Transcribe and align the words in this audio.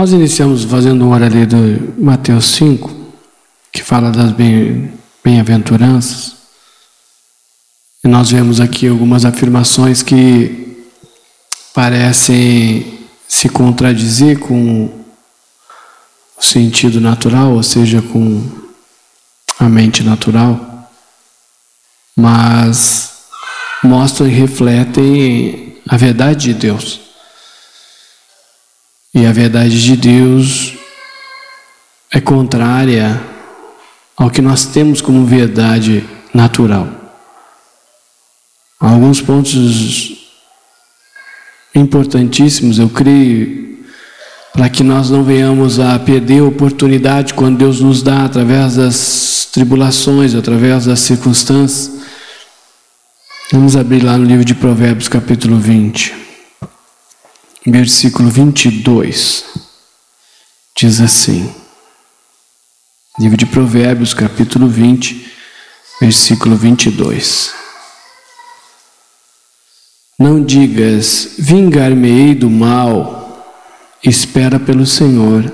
Nós 0.00 0.12
iniciamos 0.12 0.64
fazendo 0.64 1.04
uma 1.04 1.14
hora 1.14 1.26
ali 1.26 1.44
do 1.44 2.02
Mateus 2.02 2.54
5, 2.54 2.90
que 3.70 3.82
fala 3.82 4.10
das 4.10 4.32
bem-aventuranças. 5.22 6.36
E 8.02 8.08
nós 8.08 8.30
vemos 8.30 8.60
aqui 8.60 8.88
algumas 8.88 9.26
afirmações 9.26 10.02
que 10.02 10.86
parecem 11.74 12.98
se 13.28 13.50
contradizer 13.50 14.38
com 14.38 14.86
o 14.86 16.42
sentido 16.42 16.98
natural, 16.98 17.52
ou 17.52 17.62
seja, 17.62 18.00
com 18.00 18.42
a 19.58 19.68
mente 19.68 20.02
natural, 20.02 20.90
mas 22.16 23.18
mostram 23.84 24.26
e 24.26 24.30
refletem 24.30 25.76
a 25.86 25.98
verdade 25.98 26.54
de 26.54 26.54
Deus. 26.54 27.09
E 29.12 29.26
a 29.26 29.32
verdade 29.32 29.82
de 29.82 29.96
Deus 29.96 30.74
é 32.12 32.20
contrária 32.20 33.20
ao 34.16 34.30
que 34.30 34.40
nós 34.40 34.66
temos 34.66 35.00
como 35.00 35.26
verdade 35.26 36.04
natural. 36.32 36.88
Alguns 38.78 39.20
pontos 39.20 40.28
importantíssimos, 41.74 42.78
eu 42.78 42.88
creio, 42.88 43.78
para 44.52 44.68
que 44.68 44.84
nós 44.84 45.10
não 45.10 45.24
venhamos 45.24 45.80
a 45.80 45.98
perder 45.98 46.42
a 46.42 46.44
oportunidade 46.44 47.34
quando 47.34 47.58
Deus 47.58 47.80
nos 47.80 48.02
dá 48.02 48.24
através 48.24 48.76
das 48.76 49.48
tribulações, 49.52 50.36
através 50.36 50.86
das 50.86 51.00
circunstâncias. 51.00 52.00
Vamos 53.50 53.76
abrir 53.76 54.04
lá 54.04 54.16
no 54.16 54.24
livro 54.24 54.44
de 54.44 54.54
Provérbios, 54.54 55.08
capítulo 55.08 55.58
20 55.58 56.19
versículo 57.70 58.30
22, 58.30 59.44
diz 60.76 61.00
assim: 61.00 61.54
Livro 63.18 63.36
de 63.36 63.46
Provérbios, 63.46 64.14
capítulo 64.14 64.68
20, 64.68 65.32
versículo 66.00 66.56
22. 66.56 67.52
Não 70.18 70.42
digas, 70.42 71.34
vingar-me-ei 71.38 72.34
do 72.34 72.50
mal, 72.50 73.46
espera 74.02 74.60
pelo 74.60 74.86
Senhor 74.86 75.50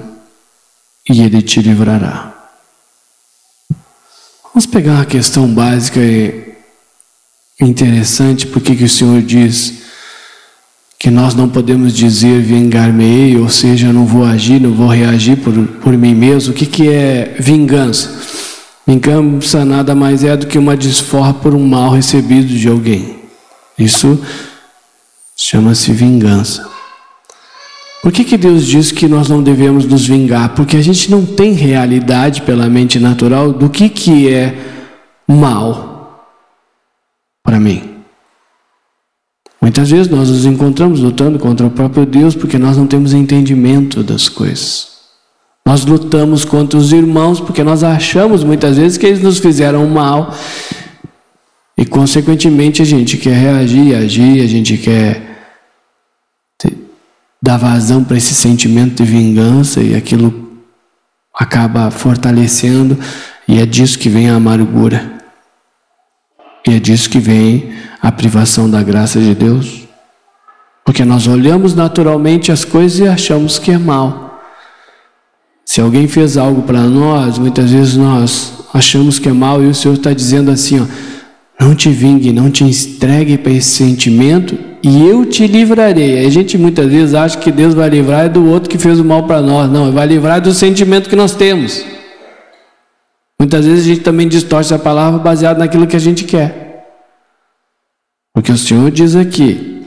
e 1.09 1.23
Ele 1.23 1.41
te 1.43 1.61
livrará. 1.61 2.33
Vamos 4.45 4.67
pegar 4.67 4.95
uma 4.95 5.07
questão 5.07 5.53
básica 5.53 6.01
e 6.01 6.57
interessante, 7.61 8.47
porque 8.47 8.75
que 8.75 8.85
o 8.85 8.89
Senhor 8.89 9.23
diz 9.23 9.86
que 10.99 11.11
nós 11.11 11.35
não 11.35 11.49
podemos 11.49 11.93
dizer 11.93 12.41
vingar-me-ei, 12.41 13.37
ou 13.37 13.49
seja, 13.49 13.93
não 13.93 14.07
vou 14.07 14.25
agir, 14.25 14.61
não 14.61 14.73
vou 14.73 14.89
reagir 14.89 15.37
por, 15.37 15.53
por 15.83 15.93
mim 15.97 16.15
mesmo. 16.15 16.53
O 16.53 16.57
que, 16.57 16.67
que 16.67 16.89
é 16.89 17.37
vingança? 17.39 18.19
Vingança 18.87 19.65
nada 19.65 19.95
mais 19.95 20.25
é 20.25 20.37
do 20.37 20.47
que 20.47 20.59
uma 20.59 20.77
desforra 20.77 21.35
por 21.35 21.55
um 21.55 21.67
mal 21.67 21.91
recebido 21.91 22.49
de 22.49 22.69
alguém. 22.69 23.17
Isso 23.79 24.19
chama-se 25.37 25.93
vingança. 25.93 26.67
Por 28.03 28.13
que, 28.13 28.25
que 28.25 28.37
Deus 28.37 28.65
diz 28.65 28.93
que 28.93 29.09
nós 29.09 29.29
não 29.29 29.43
devemos 29.43 29.85
nos 29.85 30.07
vingar? 30.07 30.51
Porque 30.55 30.77
a 30.77 30.83
gente 30.83 31.11
não 31.11 31.27
tem 31.27 31.53
realidade 31.53 32.43
pela 32.43 32.69
mente 32.69 32.99
natural 32.99 33.53
do 33.53 33.69
que, 33.69 33.89
que 33.89 34.33
é 34.33 34.55
mal 35.27 36.33
para 37.43 37.59
mim. 37.59 37.96
Muitas 39.67 39.91
vezes 39.91 40.09
nós 40.09 40.31
nos 40.31 40.45
encontramos 40.45 41.01
lutando 41.01 41.41
contra 41.41 41.67
o 41.67 41.71
próprio 41.71 42.07
Deus 42.07 42.37
porque 42.37 42.57
nós 42.57 42.77
não 42.77 42.87
temos 42.87 43.13
entendimento 43.13 44.01
das 44.01 44.29
coisas. 44.29 44.91
Nós 45.67 45.85
lutamos 45.85 46.45
contra 46.45 46.79
os 46.79 46.93
irmãos 46.93 47.41
porque 47.41 47.65
nós 47.65 47.83
achamos 47.83 48.45
muitas 48.45 48.77
vezes 48.77 48.97
que 48.97 49.05
eles 49.05 49.21
nos 49.21 49.39
fizeram 49.39 49.85
mal 49.89 50.33
e, 51.77 51.85
consequentemente, 51.85 52.81
a 52.81 52.85
gente 52.85 53.17
quer 53.17 53.35
reagir, 53.35 53.97
agir, 53.97 54.41
a 54.41 54.47
gente 54.47 54.79
quer 54.79 55.51
dar 57.43 57.57
vazão 57.57 58.05
para 58.05 58.17
esse 58.17 58.37
sentimento 58.37 59.03
de 59.03 59.11
vingança 59.11 59.83
e 59.83 59.97
aquilo 59.97 60.61
acaba 61.35 61.91
fortalecendo, 61.91 62.97
e 63.49 63.59
é 63.59 63.67
disso 63.67 63.99
que 63.99 64.09
vem 64.09 64.31
a 64.31 64.37
amargura. 64.37 65.26
E 66.69 66.75
é 66.75 66.81
disso 66.81 67.09
que 67.09 67.19
vem 67.19 67.71
a 68.03 68.11
privação 68.11 68.69
da 68.69 68.83
graça 68.83 69.21
de 69.21 69.35
Deus. 69.35 69.87
Porque 70.85 71.05
nós 71.05 71.27
olhamos 71.27 71.75
naturalmente 71.75 72.51
as 72.51 72.65
coisas 72.65 72.99
e 72.99 73.09
achamos 73.09 73.59
que 73.59 73.71
é 73.71 73.79
mal. 73.79 74.41
Se 75.65 75.81
alguém 75.81 76.07
fez 76.07 76.37
algo 76.37 76.63
para 76.63 76.83
nós, 76.83 77.39
muitas 77.39 77.71
vezes 77.71 77.97
nós 77.97 78.53
achamos 78.73 79.19
que 79.19 79.29
é 79.29 79.33
mal 79.33 79.63
e 79.63 79.67
o 79.67 79.75
Senhor 79.75 79.95
está 79.95 80.13
dizendo 80.13 80.51
assim: 80.51 80.81
ó, 80.81 80.87
não 81.59 81.75
te 81.75 81.91
vingue, 81.91 82.33
não 82.33 82.51
te 82.51 82.65
entregue 82.65 83.37
para 83.37 83.53
esse 83.53 83.71
sentimento 83.71 84.57
e 84.83 85.05
eu 85.09 85.27
te 85.27 85.47
livrarei. 85.47 86.25
A 86.25 86.31
gente 86.31 86.57
muitas 86.57 86.89
vezes 86.89 87.15
acha 87.15 87.39
que 87.39 87.51
Deus 87.51 87.75
vai 87.75 87.89
livrar 87.89 88.31
do 88.31 88.47
outro 88.47 88.71
que 88.71 88.79
fez 88.79 89.01
o 89.01 89.05
mal 89.05 89.25
para 89.25 89.43
nós. 89.43 89.71
Não, 89.71 89.91
vai 89.91 90.07
livrar 90.07 90.41
do 90.41 90.55
sentimento 90.55 91.11
que 91.11 91.17
nós 91.17 91.35
temos. 91.35 91.85
Muitas 93.39 93.67
vezes 93.67 93.85
a 93.85 93.89
gente 93.89 94.01
também 94.01 94.29
distorce 94.29 94.73
a 94.73 94.79
palavra 94.79 95.19
baseado 95.19 95.59
naquilo 95.59 95.87
que 95.87 95.97
a 95.97 96.01
gente 96.01 96.25
quer. 96.25 96.67
Porque 98.35 98.51
o 98.51 98.59
Senhor 98.59 98.91
diz 98.91 99.15
aqui: 99.15 99.87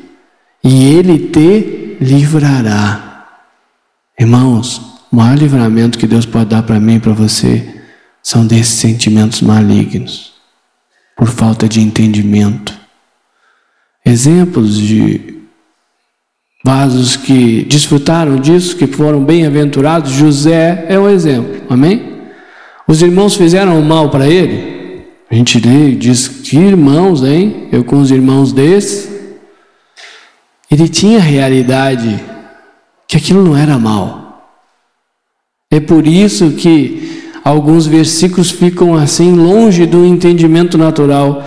e 0.64 0.94
Ele 0.94 1.28
te 1.30 1.98
livrará. 2.02 3.28
Irmãos, 4.20 4.82
o 5.12 5.16
maior 5.16 5.38
livramento 5.38 5.98
que 5.98 6.08
Deus 6.08 6.26
pode 6.26 6.50
dar 6.50 6.64
para 6.64 6.80
mim 6.80 6.96
e 6.96 7.00
para 7.00 7.14
você 7.14 7.82
são 8.22 8.46
desses 8.46 8.80
sentimentos 8.80 9.42
malignos, 9.42 10.34
por 11.16 11.28
falta 11.28 11.68
de 11.68 11.80
entendimento. 11.80 12.78
Exemplos 14.06 14.78
de 14.78 15.40
vasos 16.64 17.16
que 17.16 17.64
desfrutaram 17.64 18.36
disso, 18.36 18.76
que 18.76 18.88
foram 18.88 19.24
bem-aventurados, 19.24 20.12
José 20.12 20.86
é 20.90 21.00
um 21.00 21.10
exemplo, 21.10 21.64
amém? 21.70 22.19
Os 22.90 23.04
irmãos 23.04 23.36
fizeram 23.36 23.80
mal 23.84 24.10
para 24.10 24.28
ele? 24.28 25.06
A 25.30 25.36
gente 25.36 25.60
lê 25.60 25.90
e 25.90 25.96
diz: 25.96 26.28
que 26.28 26.58
irmãos, 26.58 27.24
hein? 27.24 27.68
Eu 27.72 27.84
com 27.84 28.02
os 28.02 28.10
irmãos 28.10 28.52
desses. 28.52 29.08
Ele 30.72 30.90
tinha 30.90 31.20
realidade 31.20 32.20
que 33.08 33.16
aquilo 33.16 33.44
não 33.44 33.56
era 33.56 33.78
mal. 33.78 34.58
É 35.70 35.80
por 35.80 36.08
isso 36.08 36.50
que 36.54 37.32
alguns 37.44 37.86
versículos 37.86 38.50
ficam 38.50 38.96
assim, 38.96 39.36
longe 39.36 39.86
do 39.86 40.04
entendimento 40.04 40.76
natural. 40.76 41.44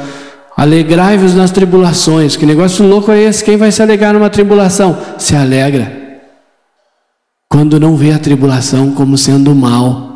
Alegrai-vos 0.57 1.35
nas 1.35 1.51
tribulações. 1.51 2.37
Que 2.37 2.47
negócio 2.47 2.87
louco 2.87 3.11
é 3.11 3.21
esse? 3.21 3.43
Quem 3.43 3.57
vai 3.57 3.73
se 3.73 3.83
alegrar 3.83 4.15
numa 4.15 4.31
tribulação? 4.31 4.97
Se 5.19 5.35
alegra. 5.35 6.21
Quando 7.49 7.81
não 7.81 7.97
vê 7.97 8.13
a 8.13 8.19
tribulação 8.21 8.93
como 8.93 9.19
sendo 9.19 9.53
mal 9.57 10.13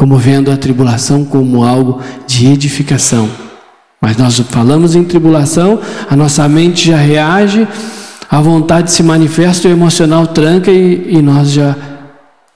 como 0.00 0.16
vendo 0.16 0.50
a 0.50 0.56
tribulação 0.56 1.26
como 1.26 1.62
algo 1.62 2.00
de 2.26 2.46
edificação. 2.46 3.28
Mas 4.00 4.16
nós 4.16 4.38
falamos 4.48 4.96
em 4.96 5.04
tribulação, 5.04 5.78
a 6.08 6.16
nossa 6.16 6.48
mente 6.48 6.88
já 6.88 6.96
reage, 6.96 7.68
a 8.30 8.40
vontade 8.40 8.90
se 8.90 9.02
manifesta, 9.02 9.68
o 9.68 9.70
emocional 9.70 10.26
tranca 10.28 10.70
e, 10.70 11.16
e 11.16 11.20
nós 11.20 11.52
já 11.52 11.76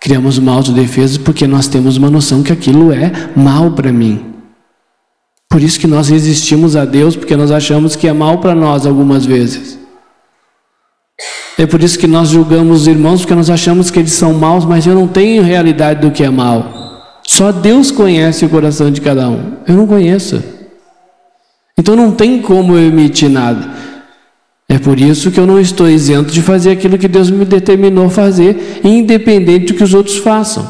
criamos 0.01 0.39
uma 0.39 0.53
autodefesa 0.53 1.21
porque 1.21 1.47
nós 1.47 1.69
temos 1.69 1.99
uma 1.99 2.09
noção 2.09 2.43
que 2.43 2.51
aquilo 2.51 2.91
é 2.91 3.13
mal 3.37 3.73
para 3.73 3.93
mim. 3.93 4.25
Por 5.47 5.61
isso 5.61 5.79
que 5.79 5.87
nós 5.87 6.09
resistimos 6.09 6.75
a 6.77 6.87
Deus, 6.87 7.15
porque 7.15 7.37
nós 7.37 7.51
achamos 7.51 7.95
que 7.95 8.09
é 8.09 8.13
mal 8.15 8.39
para 8.39 8.55
nós 8.55 8.87
algumas 8.87 9.27
vezes. 9.27 9.79
É 11.59 11.67
por 11.67 11.83
isso 11.83 11.99
que 11.99 12.07
nós 12.07 12.31
julgamos 12.31 12.81
os 12.81 12.87
irmãos, 12.87 13.21
porque 13.21 13.35
nós 13.35 13.51
achamos 13.51 13.91
que 13.91 13.99
eles 13.99 14.13
são 14.13 14.33
maus, 14.33 14.65
mas 14.65 14.87
eu 14.87 14.95
não 14.95 15.07
tenho 15.07 15.43
realidade 15.43 16.01
do 16.01 16.11
que 16.11 16.25
é 16.25 16.31
mal. 16.31 16.84
Só 17.35 17.51
Deus 17.51 17.91
conhece 17.91 18.45
o 18.45 18.49
coração 18.49 18.93
de 18.93 19.01
cada 19.01 19.29
um. 19.29 19.57
Eu 19.67 19.75
não 19.75 19.89
conheço. 19.89 20.41
Então 21.77 21.97
não 21.97 22.13
tem 22.13 22.41
como 22.41 22.77
eu 22.77 22.87
emitir 22.87 23.29
nada. 23.29 23.75
É 24.69 24.79
por 24.79 25.01
isso 25.01 25.33
que 25.33 25.41
eu 25.41 25.47
não 25.47 25.59
estou 25.59 25.91
isento 25.91 26.31
de 26.31 26.41
fazer 26.41 26.71
aquilo 26.71 26.97
que 26.97 27.09
Deus 27.09 27.31
me 27.31 27.45
determinou 27.45 28.09
fazer, 28.09 28.81
independente 28.85 29.73
do 29.73 29.75
que 29.75 29.83
os 29.83 29.93
outros 29.93 30.17
façam. 30.19 30.65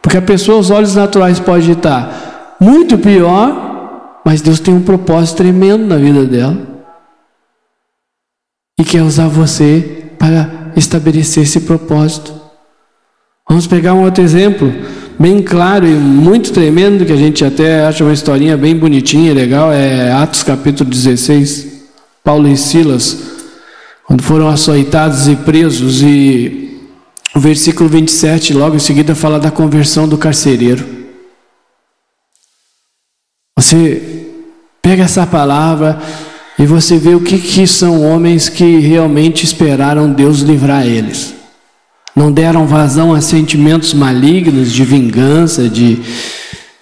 Porque 0.00 0.16
a 0.16 0.22
pessoa, 0.22 0.58
os 0.58 0.70
olhos 0.70 0.94
naturais, 0.94 1.38
pode 1.38 1.70
estar 1.70 2.56
muito 2.58 2.96
pior, 2.96 4.22
mas 4.24 4.40
Deus 4.40 4.58
tem 4.58 4.72
um 4.72 4.82
propósito 4.82 5.36
tremendo 5.36 5.84
na 5.84 5.98
vida 5.98 6.24
dela. 6.24 6.56
E 8.80 8.84
quer 8.84 9.02
usar 9.02 9.28
você 9.28 10.12
para 10.18 10.72
estabelecer 10.74 11.42
esse 11.42 11.60
propósito. 11.60 12.45
Vamos 13.48 13.68
pegar 13.68 13.94
um 13.94 14.02
outro 14.02 14.24
exemplo 14.24 14.72
bem 15.16 15.40
claro 15.40 15.86
e 15.86 15.92
muito 15.92 16.52
tremendo, 16.52 17.06
que 17.06 17.12
a 17.12 17.16
gente 17.16 17.44
até 17.44 17.86
acha 17.86 18.02
uma 18.02 18.12
historinha 18.12 18.56
bem 18.56 18.76
bonitinha, 18.76 19.32
legal, 19.32 19.72
é 19.72 20.10
Atos 20.12 20.42
capítulo 20.42 20.90
16. 20.90 21.76
Paulo 22.24 22.48
e 22.48 22.56
Silas, 22.56 23.18
quando 24.04 24.20
foram 24.20 24.48
açoitados 24.48 25.28
e 25.28 25.36
presos, 25.36 26.02
e 26.02 26.76
o 27.36 27.38
versículo 27.38 27.88
27, 27.88 28.52
logo 28.52 28.74
em 28.74 28.80
seguida, 28.80 29.14
fala 29.14 29.38
da 29.38 29.52
conversão 29.52 30.08
do 30.08 30.18
carcereiro. 30.18 30.84
Você 33.56 34.26
pega 34.82 35.04
essa 35.04 35.24
palavra 35.24 36.02
e 36.58 36.66
você 36.66 36.98
vê 36.98 37.14
o 37.14 37.20
que, 37.20 37.38
que 37.38 37.64
são 37.64 38.02
homens 38.02 38.48
que 38.48 38.80
realmente 38.80 39.44
esperaram 39.44 40.12
Deus 40.12 40.40
livrar 40.40 40.84
eles. 40.84 41.35
Não 42.16 42.32
deram 42.32 42.66
vazão 42.66 43.12
a 43.12 43.20
sentimentos 43.20 43.92
malignos 43.92 44.72
de 44.72 44.82
vingança, 44.86 45.68
de, 45.68 46.00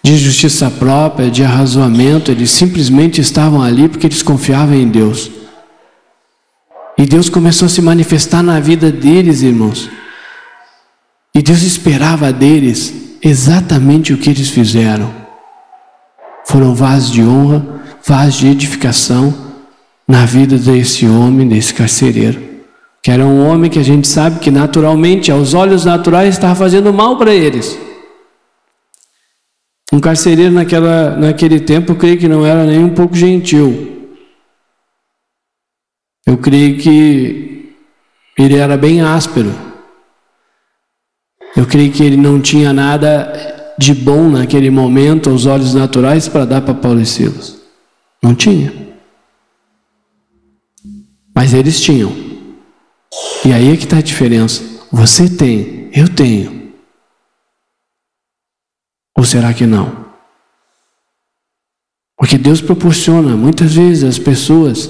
de 0.01 0.17
justiça 0.17 0.71
própria, 0.71 1.29
de 1.29 1.43
arrazoamento. 1.43 2.31
Eles 2.31 2.53
simplesmente 2.53 3.21
estavam 3.21 3.61
ali 3.61 3.89
porque 3.89 4.07
eles 4.07 4.23
confiavam 4.23 4.77
em 4.77 4.87
Deus. 4.87 5.29
E 6.97 7.05
Deus 7.05 7.29
começou 7.29 7.67
a 7.67 7.69
se 7.69 7.83
manifestar 7.83 8.45
na 8.45 8.61
vida 8.61 8.93
deles, 8.93 9.43
irmãos. 9.43 9.91
E 11.35 11.43
Deus 11.43 11.63
esperava 11.63 12.33
deles 12.33 12.95
exatamente 13.21 14.13
o 14.13 14.19
que 14.19 14.31
eles 14.31 14.51
fizeram. 14.51 15.13
Foram 16.47 16.77
vasos 16.77 17.11
de 17.11 17.25
honra, 17.25 17.83
vasos 18.07 18.35
de 18.35 18.47
edificação 18.47 19.35
na 20.07 20.25
vida 20.25 20.57
desse 20.57 21.07
homem, 21.09 21.49
desse 21.49 21.75
carcereiro. 21.75 22.54
Que 23.05 23.11
era 23.11 23.23
um 23.23 23.47
homem 23.47 23.71
que 23.71 23.79
a 23.79 23.83
gente 23.83 24.09
sabe 24.09 24.41
que 24.41 24.51
naturalmente, 24.51 25.31
aos 25.31 25.53
olhos 25.53 25.85
naturais, 25.85 26.31
estava 26.31 26.55
fazendo 26.55 26.91
mal 26.91 27.19
para 27.19 27.35
eles. 27.35 27.79
Um 29.93 30.01
carcereiro 30.01 30.51
naquela, 30.51 31.15
naquele 31.15 31.61
tempo, 31.61 31.95
creio 31.97 32.17
que 32.17 32.27
não 32.27 32.47
era 32.47 32.65
nem 32.65 32.83
um 32.83 32.95
pouco 32.95 33.15
gentil. 33.15 34.09
Eu 36.27 36.39
creio 36.39 36.79
que 36.79 37.77
ele 38.39 38.57
era 38.57 38.75
bem 38.75 39.03
áspero. 39.03 39.55
Eu 41.55 41.67
creio 41.67 41.93
que 41.93 42.03
ele 42.03 42.17
não 42.17 42.41
tinha 42.41 42.73
nada 42.73 43.75
de 43.79 43.95
bom 43.95 44.31
naquele 44.31 44.71
momento, 44.71 45.29
aos 45.29 45.45
olhos 45.45 45.75
naturais, 45.75 46.27
para 46.27 46.47
dar 46.47 46.63
para 46.63 46.73
Paulo 46.73 47.03
e 47.03 47.05
Silas. 47.05 47.61
Não 48.23 48.35
tinha. 48.35 48.73
Mas 51.35 51.53
eles 51.53 51.79
tinham. 51.83 52.24
E 53.45 53.53
aí 53.53 53.73
é 53.73 53.77
que 53.77 53.85
está 53.85 53.99
a 53.99 54.03
diferença. 54.03 54.63
Você 54.91 55.29
tem, 55.29 55.91
eu 55.93 56.09
tenho. 56.09 56.73
Ou 59.17 59.25
será 59.25 59.53
que 59.53 59.67
não? 59.67 60.05
Porque 62.17 62.39
Deus 62.39 62.61
proporciona 62.61 63.37
muitas 63.37 63.75
vezes 63.75 64.05
as 64.05 64.19
pessoas 64.19 64.89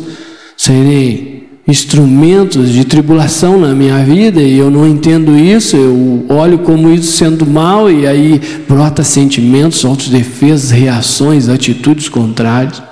serem 0.56 1.48
instrumentos 1.66 2.70
de 2.70 2.84
tribulação 2.84 3.58
na 3.58 3.74
minha 3.74 4.04
vida 4.04 4.42
e 4.42 4.58
eu 4.58 4.70
não 4.70 4.86
entendo 4.86 5.36
isso, 5.36 5.76
eu 5.76 6.26
olho 6.28 6.58
como 6.58 6.90
isso 6.90 7.16
sendo 7.16 7.46
mal 7.46 7.90
e 7.90 8.06
aí 8.06 8.38
brota 8.68 9.02
sentimentos, 9.02 9.84
autodefesas, 9.84 10.70
reações, 10.70 11.48
atitudes 11.48 12.08
contrárias 12.08 12.82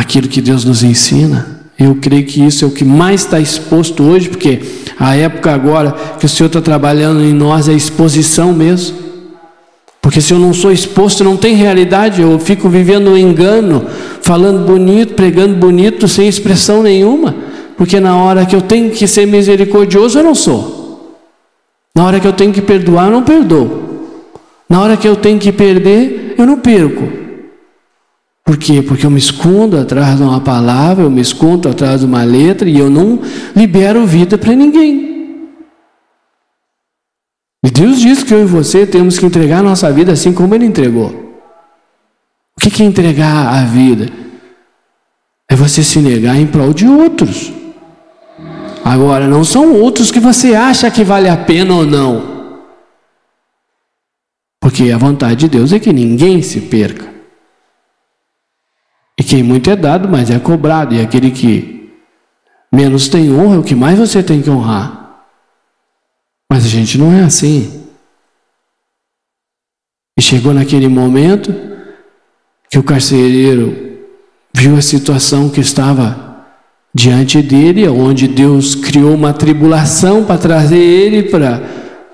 aquilo 0.00 0.28
que 0.28 0.40
Deus 0.40 0.64
nos 0.64 0.82
ensina. 0.82 1.59
Eu 1.80 1.96
creio 1.98 2.26
que 2.26 2.44
isso 2.44 2.62
é 2.62 2.68
o 2.68 2.70
que 2.70 2.84
mais 2.84 3.22
está 3.22 3.40
exposto 3.40 4.02
hoje, 4.02 4.28
porque 4.28 4.60
a 4.98 5.16
época 5.16 5.50
agora 5.50 5.92
que 6.18 6.26
o 6.26 6.28
Senhor 6.28 6.48
está 6.48 6.60
trabalhando 6.60 7.22
em 7.22 7.32
nós 7.32 7.70
é 7.70 7.72
exposição 7.72 8.52
mesmo. 8.52 8.98
Porque 10.02 10.20
se 10.20 10.34
eu 10.34 10.38
não 10.38 10.52
sou 10.52 10.70
exposto, 10.70 11.24
não 11.24 11.38
tem 11.38 11.54
realidade, 11.54 12.20
eu 12.20 12.38
fico 12.38 12.68
vivendo 12.68 13.08
um 13.10 13.16
engano, 13.16 13.86
falando 14.20 14.66
bonito, 14.66 15.14
pregando 15.14 15.54
bonito, 15.54 16.06
sem 16.06 16.28
expressão 16.28 16.82
nenhuma. 16.82 17.34
Porque 17.78 17.98
na 17.98 18.14
hora 18.14 18.44
que 18.44 18.54
eu 18.54 18.60
tenho 18.60 18.90
que 18.90 19.06
ser 19.06 19.26
misericordioso, 19.26 20.18
eu 20.18 20.22
não 20.22 20.34
sou. 20.34 21.16
Na 21.94 22.04
hora 22.04 22.20
que 22.20 22.26
eu 22.26 22.32
tenho 22.34 22.52
que 22.52 22.60
perdoar, 22.60 23.06
eu 23.06 23.12
não 23.12 23.22
perdoo. 23.22 24.10
Na 24.68 24.82
hora 24.82 24.98
que 24.98 25.08
eu 25.08 25.16
tenho 25.16 25.38
que 25.38 25.50
perder, 25.50 26.34
eu 26.36 26.44
não 26.44 26.58
perco. 26.58 27.19
Por 28.50 28.56
quê? 28.56 28.82
Porque 28.82 29.06
eu 29.06 29.12
me 29.12 29.18
escondo 29.20 29.78
atrás 29.78 30.16
de 30.16 30.24
uma 30.24 30.40
palavra, 30.40 31.04
eu 31.04 31.10
me 31.10 31.20
escondo 31.20 31.68
atrás 31.68 32.00
de 32.00 32.06
uma 32.06 32.24
letra 32.24 32.68
e 32.68 32.76
eu 32.76 32.90
não 32.90 33.20
libero 33.54 34.04
vida 34.04 34.36
para 34.36 34.52
ninguém. 34.56 35.52
E 37.64 37.70
Deus 37.70 38.00
diz 38.00 38.24
que 38.24 38.34
eu 38.34 38.42
e 38.42 38.46
você 38.46 38.84
temos 38.84 39.20
que 39.20 39.24
entregar 39.24 39.60
a 39.60 39.62
nossa 39.62 39.92
vida 39.92 40.10
assim 40.10 40.32
como 40.32 40.52
Ele 40.52 40.66
entregou. 40.66 41.38
O 42.56 42.60
que 42.60 42.82
é 42.82 42.86
entregar 42.86 43.54
a 43.54 43.64
vida? 43.66 44.10
É 45.48 45.54
você 45.54 45.84
se 45.84 46.00
negar 46.00 46.36
em 46.36 46.48
prol 46.48 46.74
de 46.74 46.88
outros. 46.88 47.52
Agora, 48.84 49.28
não 49.28 49.44
são 49.44 49.74
outros 49.74 50.10
que 50.10 50.18
você 50.18 50.56
acha 50.56 50.90
que 50.90 51.04
vale 51.04 51.28
a 51.28 51.36
pena 51.36 51.72
ou 51.72 51.86
não. 51.86 52.58
Porque 54.60 54.90
a 54.90 54.98
vontade 54.98 55.36
de 55.36 55.48
Deus 55.48 55.72
é 55.72 55.78
que 55.78 55.92
ninguém 55.92 56.42
se 56.42 56.62
perca. 56.62 57.19
Quem 59.30 59.44
muito 59.44 59.70
é 59.70 59.76
dado, 59.76 60.08
mas 60.08 60.28
é 60.28 60.40
cobrado. 60.40 60.92
E 60.92 61.00
aquele 61.00 61.30
que 61.30 61.88
menos 62.74 63.06
tem 63.06 63.32
honra, 63.32 63.54
é 63.54 63.58
o 63.60 63.62
que 63.62 63.76
mais 63.76 63.96
você 63.96 64.24
tem 64.24 64.42
que 64.42 64.50
honrar. 64.50 65.22
Mas 66.50 66.64
a 66.64 66.68
gente 66.68 66.98
não 66.98 67.12
é 67.12 67.22
assim. 67.22 67.84
E 70.18 70.20
chegou 70.20 70.52
naquele 70.52 70.88
momento 70.88 71.54
que 72.68 72.76
o 72.76 72.82
carcereiro 72.82 74.00
viu 74.52 74.76
a 74.76 74.82
situação 74.82 75.48
que 75.48 75.60
estava 75.60 76.44
diante 76.92 77.40
dele, 77.40 77.86
onde 77.86 78.26
Deus 78.26 78.74
criou 78.74 79.14
uma 79.14 79.32
tribulação 79.32 80.24
para 80.24 80.38
trazer 80.38 80.76
ele 80.76 81.30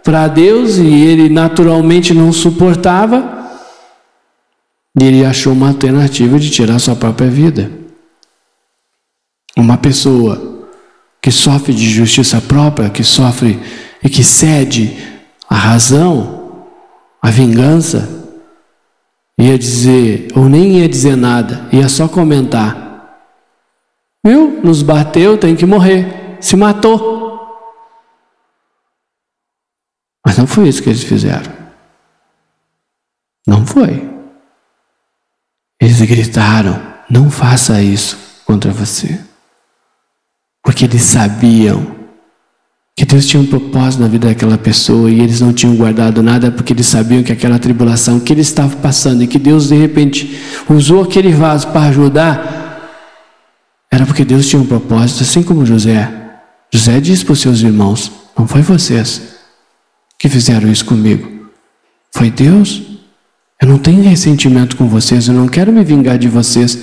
para 0.04 0.28
Deus 0.28 0.76
e 0.76 0.84
ele 0.86 1.30
naturalmente 1.30 2.12
não 2.12 2.30
suportava. 2.30 3.35
E 4.98 5.04
ele 5.04 5.24
achou 5.24 5.52
uma 5.52 5.68
alternativa 5.68 6.38
de 6.38 6.50
tirar 6.50 6.78
sua 6.78 6.96
própria 6.96 7.28
vida. 7.28 7.70
Uma 9.56 9.76
pessoa 9.76 10.64
que 11.20 11.30
sofre 11.30 11.74
de 11.74 11.88
justiça 11.88 12.40
própria, 12.40 12.88
que 12.88 13.04
sofre 13.04 13.60
e 14.02 14.08
que 14.08 14.24
cede 14.24 14.96
à 15.48 15.54
razão, 15.54 16.66
à 17.20 17.30
vingança, 17.30 18.08
ia 19.38 19.58
dizer, 19.58 20.28
ou 20.34 20.48
nem 20.48 20.78
ia 20.78 20.88
dizer 20.88 21.16
nada, 21.16 21.68
ia 21.72 21.88
só 21.88 22.08
comentar. 22.08 22.86
Viu? 24.24 24.60
Nos 24.62 24.82
bateu, 24.82 25.36
tem 25.36 25.54
que 25.54 25.66
morrer. 25.66 26.38
Se 26.40 26.56
matou. 26.56 27.16
Mas 30.24 30.38
não 30.38 30.46
foi 30.46 30.68
isso 30.68 30.82
que 30.82 30.88
eles 30.88 31.04
fizeram. 31.04 31.52
Não 33.46 33.64
foi. 33.64 34.15
Eles 35.80 36.00
gritaram: 36.00 36.80
Não 37.08 37.30
faça 37.30 37.82
isso 37.82 38.18
contra 38.44 38.70
você. 38.70 39.18
Porque 40.62 40.84
eles 40.84 41.02
sabiam 41.02 41.96
que 42.96 43.04
Deus 43.04 43.26
tinha 43.26 43.42
um 43.42 43.46
propósito 43.46 44.00
na 44.00 44.08
vida 44.08 44.28
daquela 44.28 44.56
pessoa 44.56 45.10
e 45.10 45.20
eles 45.20 45.40
não 45.40 45.52
tinham 45.52 45.76
guardado 45.76 46.22
nada 46.22 46.50
porque 46.50 46.72
eles 46.72 46.86
sabiam 46.86 47.22
que 47.22 47.30
aquela 47.30 47.58
tribulação 47.58 48.18
que 48.18 48.32
eles 48.32 48.46
estavam 48.46 48.80
passando 48.80 49.22
e 49.22 49.26
que 49.26 49.38
Deus 49.38 49.68
de 49.68 49.76
repente 49.76 50.40
usou 50.68 51.02
aquele 51.02 51.30
vaso 51.30 51.68
para 51.68 51.88
ajudar, 51.88 52.96
era 53.92 54.06
porque 54.06 54.24
Deus 54.24 54.48
tinha 54.48 54.60
um 54.60 54.66
propósito, 54.66 55.22
assim 55.22 55.42
como 55.42 55.66
José. 55.66 56.10
José 56.72 56.98
disse 57.00 57.24
para 57.24 57.34
os 57.34 57.40
seus 57.40 57.60
irmãos: 57.60 58.10
Não 58.36 58.46
foi 58.46 58.62
vocês 58.62 59.36
que 60.18 60.28
fizeram 60.28 60.70
isso 60.72 60.84
comigo, 60.84 61.50
foi 62.12 62.30
Deus. 62.30 62.95
Eu 63.60 63.68
não 63.68 63.78
tenho 63.78 64.02
ressentimento 64.02 64.76
com 64.76 64.86
vocês, 64.88 65.28
eu 65.28 65.34
não 65.34 65.48
quero 65.48 65.72
me 65.72 65.82
vingar 65.82 66.18
de 66.18 66.28
vocês. 66.28 66.78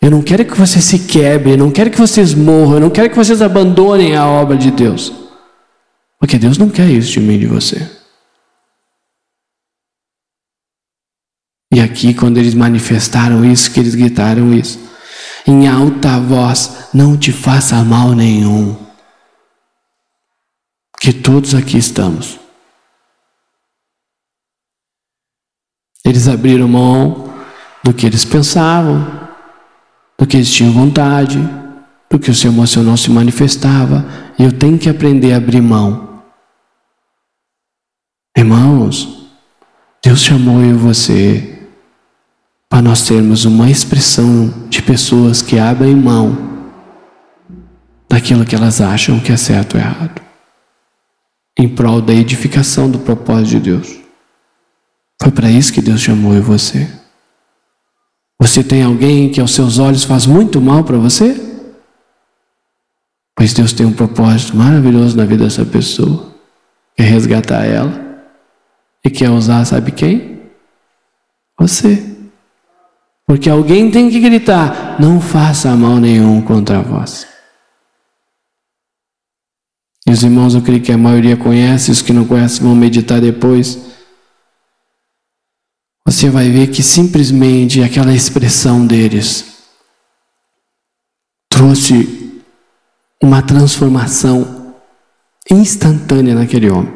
Eu 0.00 0.10
não 0.10 0.22
quero 0.22 0.44
que 0.44 0.58
vocês 0.58 0.84
se 0.84 0.98
quebrem, 1.00 1.52
eu 1.52 1.58
não 1.58 1.70
quero 1.70 1.90
que 1.90 1.98
vocês 1.98 2.34
morram, 2.34 2.74
eu 2.74 2.80
não 2.80 2.90
quero 2.90 3.10
que 3.10 3.16
vocês 3.16 3.40
abandonem 3.40 4.14
a 4.14 4.26
obra 4.26 4.56
de 4.56 4.70
Deus. 4.70 5.12
Porque 6.18 6.38
Deus 6.38 6.58
não 6.58 6.68
quer 6.68 6.88
isso 6.88 7.12
de 7.12 7.20
mim 7.20 7.34
e 7.34 7.38
de 7.38 7.46
você. 7.46 7.90
E 11.72 11.80
aqui, 11.80 12.14
quando 12.14 12.38
eles 12.38 12.54
manifestaram 12.54 13.44
isso, 13.44 13.70
que 13.70 13.80
eles 13.80 13.94
gritaram 13.94 14.54
isso, 14.54 14.78
em 15.46 15.66
alta 15.66 16.20
voz: 16.20 16.88
Não 16.94 17.16
te 17.16 17.32
faça 17.32 17.82
mal 17.82 18.12
nenhum. 18.12 18.76
Que 21.00 21.12
todos 21.12 21.54
aqui 21.54 21.76
estamos. 21.76 22.43
Eles 26.04 26.28
abriram 26.28 26.68
mão 26.68 27.32
do 27.82 27.92
que 27.92 28.06
eles 28.06 28.24
pensavam, 28.24 29.06
do 30.18 30.26
que 30.26 30.36
eles 30.36 30.52
tinham 30.52 30.72
vontade, 30.72 31.38
do 32.10 32.18
que 32.18 32.30
o 32.30 32.34
seu 32.34 32.52
emocional 32.52 32.96
se 32.96 33.10
manifestava. 33.10 34.04
E 34.38 34.44
eu 34.44 34.52
tenho 34.52 34.78
que 34.78 34.88
aprender 34.88 35.32
a 35.32 35.38
abrir 35.38 35.60
mão. 35.60 36.22
Irmãos, 38.36 39.30
Deus 40.04 40.20
chamou 40.20 40.60
eu 40.60 40.70
e 40.70 40.74
você 40.74 41.68
para 42.68 42.82
nós 42.82 43.06
termos 43.06 43.44
uma 43.44 43.70
expressão 43.70 44.52
de 44.68 44.82
pessoas 44.82 45.40
que 45.40 45.58
abrem 45.58 45.94
mão 45.94 46.36
naquilo 48.10 48.44
que 48.44 48.54
elas 48.54 48.80
acham 48.80 49.20
que 49.20 49.32
é 49.32 49.36
certo 49.36 49.74
ou 49.74 49.80
errado, 49.80 50.20
em 51.58 51.68
prol 51.68 52.00
da 52.00 52.12
edificação 52.12 52.90
do 52.90 52.98
propósito 52.98 53.50
de 53.50 53.60
Deus. 53.60 54.03
Foi 55.24 55.32
para 55.32 55.50
isso 55.50 55.72
que 55.72 55.80
Deus 55.80 56.02
chamou 56.02 56.38
você. 56.42 56.86
Você 58.38 58.62
tem 58.62 58.82
alguém 58.82 59.30
que 59.30 59.40
aos 59.40 59.54
seus 59.54 59.78
olhos 59.78 60.04
faz 60.04 60.26
muito 60.26 60.60
mal 60.60 60.84
para 60.84 60.98
você? 60.98 61.34
Pois 63.34 63.54
Deus 63.54 63.72
tem 63.72 63.86
um 63.86 63.92
propósito 63.92 64.54
maravilhoso 64.54 65.16
na 65.16 65.24
vida 65.24 65.44
dessa 65.44 65.64
pessoa. 65.64 66.30
Quer 66.94 67.04
resgatar 67.04 67.64
ela 67.64 68.22
e 69.02 69.08
quer 69.08 69.30
usar, 69.30 69.64
sabe 69.64 69.92
quem? 69.92 70.42
Você. 71.58 72.04
Porque 73.26 73.48
alguém 73.48 73.90
tem 73.90 74.10
que 74.10 74.20
gritar: 74.20 75.00
não 75.00 75.22
faça 75.22 75.74
mal 75.74 75.96
nenhum 75.96 76.42
contra 76.42 76.82
vós. 76.82 77.26
E 80.06 80.12
os 80.12 80.22
irmãos, 80.22 80.54
eu 80.54 80.60
creio 80.60 80.82
que 80.82 80.92
a 80.92 80.98
maioria 80.98 81.34
conhece, 81.34 81.90
os 81.90 82.02
que 82.02 82.12
não 82.12 82.26
conhecem 82.26 82.62
vão 82.62 82.76
meditar 82.76 83.22
depois. 83.22 83.93
Você 86.06 86.28
vai 86.28 86.50
ver 86.50 86.68
que 86.68 86.82
simplesmente 86.82 87.82
aquela 87.82 88.14
expressão 88.14 88.86
deles 88.86 89.62
trouxe 91.48 92.40
uma 93.22 93.40
transformação 93.40 94.74
instantânea 95.50 96.34
naquele 96.34 96.70
homem. 96.70 96.92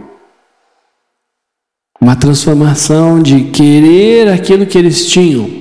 Uma 2.00 2.16
transformação 2.16 3.22
de 3.22 3.44
querer 3.50 4.28
aquilo 4.28 4.66
que 4.66 4.78
eles 4.78 5.06
tinham 5.06 5.58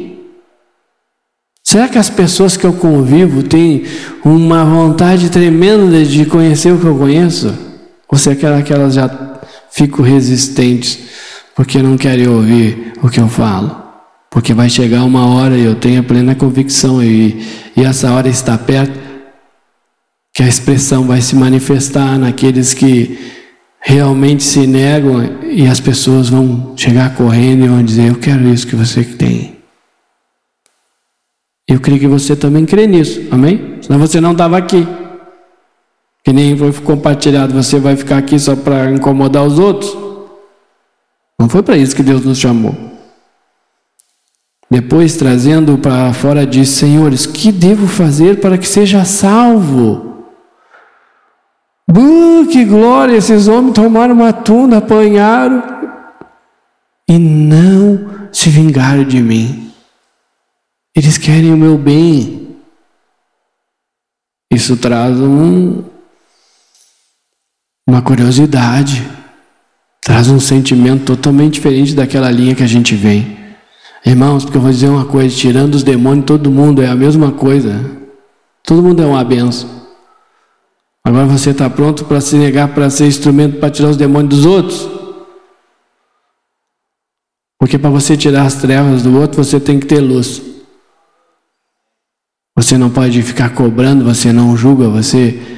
Será 1.68 1.90
que 1.90 1.98
as 1.98 2.10
pessoas 2.10 2.56
que 2.56 2.66
eu 2.66 2.72
convivo 2.72 3.44
têm 3.44 3.84
uma 4.24 4.64
vontade 4.64 5.30
tremenda 5.30 6.06
de 6.06 6.26
conhecer 6.26 6.72
o 6.72 6.80
que 6.80 6.86
eu 6.86 6.98
conheço? 6.98 7.54
Ou 8.08 8.18
será 8.18 8.62
que 8.62 8.72
elas 8.72 8.94
já 8.94 9.42
ficam 9.70 10.02
resistentes 10.02 10.98
porque 11.58 11.82
não 11.82 11.98
querem 11.98 12.28
ouvir 12.28 12.94
o 13.02 13.10
que 13.10 13.20
eu 13.20 13.28
falo? 13.28 13.76
Porque 14.30 14.54
vai 14.54 14.70
chegar 14.70 15.04
uma 15.04 15.26
hora 15.26 15.58
e 15.58 15.66
eu 15.66 15.74
tenho 15.74 16.02
a 16.02 16.04
plena 16.04 16.36
convicção 16.36 17.04
e, 17.04 17.44
e 17.76 17.84
essa 17.84 18.12
hora 18.14 18.30
está 18.30 18.56
perto 18.56 18.94
que 20.32 20.44
a 20.44 20.48
expressão 20.48 21.08
vai 21.08 21.20
se 21.20 21.36
manifestar 21.36 22.20
naqueles 22.20 22.76
que 22.76 23.34
realmente 23.80 24.44
se 24.44 24.68
negam 24.68 25.42
e 25.46 25.66
as 25.66 25.80
pessoas 25.80 26.30
vão 26.30 26.78
chegar 26.78 27.16
correndo 27.16 27.66
e 27.66 27.68
vão 27.68 27.82
dizer: 27.82 28.10
Eu 28.10 28.20
quero 28.20 28.48
isso 28.50 28.68
que 28.68 28.76
você 28.76 29.04
tem. 29.04 29.58
Eu 31.68 31.80
creio 31.80 32.00
que 32.00 32.08
você 32.08 32.36
também 32.36 32.68
crê 32.68 32.86
nisso, 32.86 33.24
amém? 33.32 33.80
Senão 33.82 33.98
você 33.98 34.22
não 34.22 34.34
estava 34.34 34.60
aqui. 34.60 34.88
Que 36.24 36.32
nem 36.32 36.56
foi 36.56 36.72
compartilhado, 36.74 37.52
você 37.52 37.80
vai 37.80 37.96
ficar 37.96 38.18
aqui 38.18 38.38
só 38.38 38.56
para 38.56 38.92
incomodar 38.92 39.44
os 39.44 39.58
outros. 39.58 40.07
Não 41.40 41.48
foi 41.48 41.62
para 41.62 41.78
isso 41.78 41.96
que 41.96 42.04
Deus 42.04 42.26
nos 42.26 42.40
chamou. 42.40 42.76
Depois, 44.70 45.16
trazendo 45.16 45.78
para 45.78 46.12
fora, 46.14 46.46
diz: 46.46 46.70
Senhores, 46.70 47.26
que 47.26 47.52
devo 47.52 47.88
fazer 47.88 48.42
para 48.42 48.58
que 48.58 48.68
seja 48.68 49.06
salvo? 49.06 50.26
Uh, 51.90 52.46
que 52.52 52.66
glória! 52.66 53.16
Esses 53.16 53.48
homens 53.48 53.74
tomaram 53.74 54.14
uma 54.14 54.34
tunda, 54.34 54.78
apanharam 54.78 55.64
e 57.08 57.18
não 57.18 58.30
se 58.34 58.50
vingaram 58.50 59.06
de 59.06 59.22
mim. 59.22 59.72
Eles 60.94 61.18
querem 61.18 61.54
o 61.54 61.58
meu 61.58 61.78
bem. 61.78 62.58
Isso 64.52 64.76
traz 64.76 65.18
um, 65.20 65.84
uma 67.88 68.02
curiosidade, 68.02 69.04
traz 70.02 70.30
um 70.30 70.40
sentimento 70.40 71.06
totalmente 71.06 71.56
diferente 71.56 71.94
daquela 71.94 72.32
linha 72.32 72.56
que 72.56 72.64
a 72.64 72.68
gente 72.68 72.96
vem. 72.96 73.38
Irmãos, 74.06 74.44
porque 74.46 74.58
eu 74.58 74.62
vou 74.62 74.72
dizer 74.72 74.90
uma 74.90 75.06
coisa: 75.06 75.36
tirando 75.36 75.76
os 75.76 75.84
demônios, 75.84 76.26
todo 76.26 76.52
mundo 76.52 76.82
é 76.82 76.88
a 76.88 76.96
mesma 76.96 77.32
coisa. 77.32 77.98
Todo 78.64 78.84
mundo 78.84 79.02
é 79.02 79.06
uma 79.06 79.24
benção. 79.24 79.70
Agora 81.04 81.26
você 81.26 81.52
está 81.52 81.70
pronto 81.70 82.04
para 82.04 82.20
se 82.20 82.36
negar 82.36 82.74
para 82.74 82.90
ser 82.90 83.08
instrumento 83.08 83.60
para 83.60 83.70
tirar 83.70 83.90
os 83.90 83.98
demônios 83.98 84.36
dos 84.36 84.46
outros? 84.46 84.90
Porque 87.58 87.78
para 87.78 87.90
você 87.90 88.18
tirar 88.18 88.44
as 88.44 88.56
trevas 88.56 89.04
do 89.04 89.18
outro, 89.18 89.44
você 89.44 89.60
tem 89.60 89.80
que 89.80 89.86
ter 89.86 90.00
luz. 90.00 90.42
Você 92.56 92.78
não 92.78 92.90
pode 92.90 93.22
ficar 93.22 93.52
cobrando, 93.52 94.04
você 94.04 94.34
não 94.34 94.58
julga, 94.58 94.90
você 94.90 95.57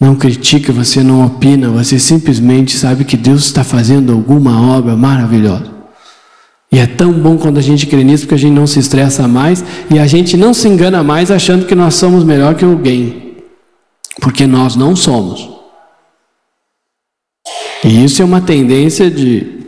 não 0.00 0.14
critica, 0.14 0.72
você 0.72 1.02
não 1.02 1.26
opina, 1.26 1.68
você 1.70 1.98
simplesmente 1.98 2.76
sabe 2.76 3.04
que 3.04 3.16
Deus 3.16 3.46
está 3.46 3.64
fazendo 3.64 4.12
alguma 4.12 4.76
obra 4.76 4.96
maravilhosa. 4.96 5.78
E 6.70 6.78
é 6.78 6.86
tão 6.86 7.12
bom 7.12 7.36
quando 7.36 7.58
a 7.58 7.62
gente 7.62 7.86
crê 7.86 8.04
nisso, 8.04 8.24
porque 8.24 8.34
a 8.34 8.38
gente 8.38 8.54
não 8.54 8.66
se 8.66 8.78
estressa 8.78 9.26
mais 9.26 9.64
e 9.90 9.98
a 9.98 10.06
gente 10.06 10.36
não 10.36 10.52
se 10.52 10.68
engana 10.68 11.02
mais 11.02 11.30
achando 11.30 11.66
que 11.66 11.74
nós 11.74 11.94
somos 11.94 12.22
melhor 12.22 12.54
que 12.54 12.64
alguém. 12.64 13.36
Porque 14.20 14.46
nós 14.46 14.76
não 14.76 14.94
somos. 14.94 15.48
E 17.84 18.04
isso 18.04 18.20
é 18.20 18.24
uma 18.24 18.40
tendência 18.40 19.10
de, 19.10 19.66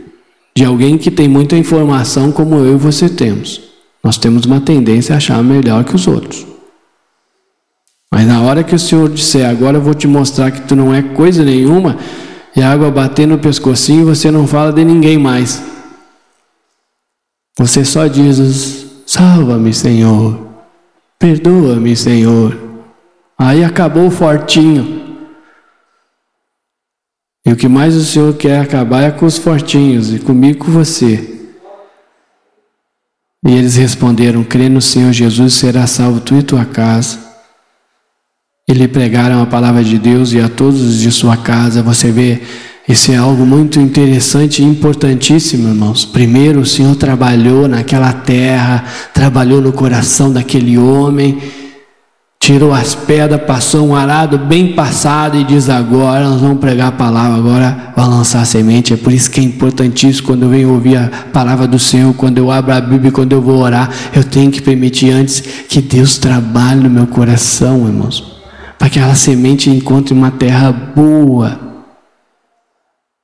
de 0.55 0.63
alguém 0.63 0.97
que 0.97 1.09
tem 1.09 1.27
muita 1.27 1.57
informação, 1.57 2.31
como 2.31 2.55
eu 2.55 2.75
e 2.75 2.77
você 2.77 3.09
temos. 3.09 3.61
Nós 4.03 4.17
temos 4.17 4.45
uma 4.45 4.61
tendência 4.61 5.13
a 5.15 5.17
achar 5.17 5.43
melhor 5.43 5.83
que 5.83 5.95
os 5.95 6.07
outros. 6.07 6.50
Mas 8.13 8.27
na 8.27 8.41
hora 8.41 8.63
que 8.63 8.75
o 8.75 8.79
Senhor 8.79 9.09
disser, 9.09 9.49
agora 9.49 9.77
eu 9.77 9.81
vou 9.81 9.93
te 9.93 10.05
mostrar 10.05 10.51
que 10.51 10.61
tu 10.61 10.75
não 10.75 10.93
é 10.93 11.01
coisa 11.01 11.45
nenhuma, 11.45 11.97
e 12.53 12.61
a 12.61 12.69
água 12.69 12.91
bater 12.91 13.25
no 13.25 13.37
pescocinho, 13.37 14.05
você 14.05 14.29
não 14.29 14.45
fala 14.45 14.73
de 14.73 14.83
ninguém 14.83 15.17
mais. 15.17 15.63
Você 17.57 17.85
só 17.85 18.07
diz: 18.07 18.85
Salva-me, 19.05 19.73
Senhor. 19.73 20.47
Perdoa-me, 21.17 21.95
Senhor. 21.95 22.57
Aí 23.37 23.63
acabou 23.63 24.07
o 24.07 24.11
fortinho. 24.11 24.99
E 27.45 27.51
o 27.51 27.55
que 27.55 27.67
mais 27.67 27.95
o 27.95 28.03
Senhor 28.03 28.33
quer 28.35 28.59
acabar 28.59 29.03
é 29.03 29.11
com 29.11 29.25
os 29.25 29.37
fortinhos 29.37 30.13
e 30.13 30.19
comigo 30.19 30.65
com 30.65 30.71
você. 30.71 31.49
E 33.45 33.51
eles 33.55 33.77
responderam: 33.77 34.43
Crê 34.43 34.67
no 34.67 34.81
Senhor 34.81 35.13
Jesus, 35.13 35.53
será 35.53 35.87
salvo 35.87 36.19
tu 36.19 36.35
e 36.35 36.43
tua 36.43 36.65
casa. 36.65 37.30
E 38.71 38.73
lhe 38.73 38.87
pregaram 38.87 39.43
a 39.43 39.45
palavra 39.45 39.83
de 39.83 39.99
Deus 39.99 40.31
e 40.31 40.39
a 40.39 40.47
todos 40.47 40.97
de 41.01 41.11
sua 41.11 41.35
casa. 41.35 41.83
Você 41.83 42.09
vê, 42.09 42.41
isso 42.87 43.11
é 43.11 43.17
algo 43.17 43.45
muito 43.45 43.81
interessante 43.81 44.61
e 44.61 44.65
importantíssimo, 44.65 45.67
irmãos. 45.67 46.05
Primeiro, 46.05 46.61
o 46.61 46.65
Senhor 46.65 46.95
trabalhou 46.95 47.67
naquela 47.67 48.13
terra, 48.13 48.85
trabalhou 49.13 49.59
no 49.59 49.73
coração 49.73 50.31
daquele 50.31 50.77
homem 50.77 51.37
tirou 52.41 52.73
as 52.73 52.95
pedras, 52.95 53.43
passou 53.43 53.87
um 53.87 53.95
arado 53.95 54.39
bem 54.39 54.73
passado 54.73 55.37
e 55.37 55.43
diz: 55.43 55.69
Agora 55.69 56.27
nós 56.27 56.41
vamos 56.41 56.57
pregar 56.57 56.87
a 56.87 56.91
palavra, 56.91 57.37
agora 57.37 57.93
vai 57.95 58.07
lançar 58.07 58.41
a 58.41 58.45
semente. 58.45 58.93
É 58.93 58.97
por 58.97 59.13
isso 59.13 59.29
que 59.29 59.39
é 59.39 59.43
importantíssimo 59.43 60.27
quando 60.27 60.43
eu 60.43 60.49
venho 60.49 60.73
ouvir 60.73 60.97
a 60.97 61.09
palavra 61.31 61.67
do 61.67 61.77
Senhor, 61.77 62.13
quando 62.15 62.39
eu 62.39 62.49
abro 62.49 62.73
a 62.73 62.81
Bíblia, 62.81 63.11
quando 63.11 63.33
eu 63.33 63.41
vou 63.41 63.59
orar, 63.59 63.89
eu 64.13 64.23
tenho 64.23 64.49
que 64.49 64.61
permitir 64.61 65.11
antes 65.11 65.39
que 65.69 65.81
Deus 65.81 66.17
trabalhe 66.17 66.81
no 66.81 66.89
meu 66.89 67.05
coração, 67.05 67.85
irmãos, 67.85 68.30
para 68.81 68.89
que 68.89 68.97
aquela 68.97 69.13
semente 69.13 69.69
encontre 69.69 70.11
uma 70.11 70.31
terra 70.31 70.71
boa. 70.71 71.59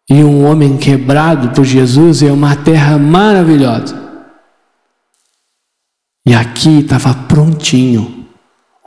E 0.08 0.24
um 0.24 0.46
homem 0.46 0.78
quebrado 0.78 1.50
por 1.50 1.66
Jesus 1.66 2.22
é 2.22 2.32
uma 2.32 2.56
terra 2.56 3.00
maravilhosa. 3.00 4.00
E 6.24 6.36
aqui 6.36 6.82
estava 6.82 7.12
prontinho 7.14 8.18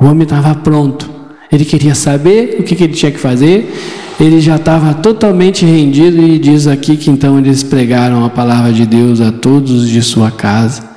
o 0.00 0.06
homem 0.06 0.22
estava 0.22 0.54
pronto. 0.54 1.10
Ele 1.52 1.64
queria 1.64 1.94
saber 1.94 2.56
o 2.58 2.62
que, 2.62 2.74
que 2.74 2.84
ele 2.84 2.94
tinha 2.94 3.12
que 3.12 3.18
fazer. 3.18 3.70
Ele 4.18 4.40
já 4.40 4.56
estava 4.56 4.94
totalmente 4.94 5.66
rendido 5.66 6.22
e 6.22 6.38
diz 6.38 6.66
aqui 6.66 6.96
que 6.96 7.10
então 7.10 7.38
eles 7.38 7.62
pregaram 7.62 8.24
a 8.24 8.30
palavra 8.30 8.72
de 8.72 8.86
Deus 8.86 9.20
a 9.20 9.30
todos 9.30 9.88
de 9.90 10.00
sua 10.00 10.30
casa. 10.30 10.88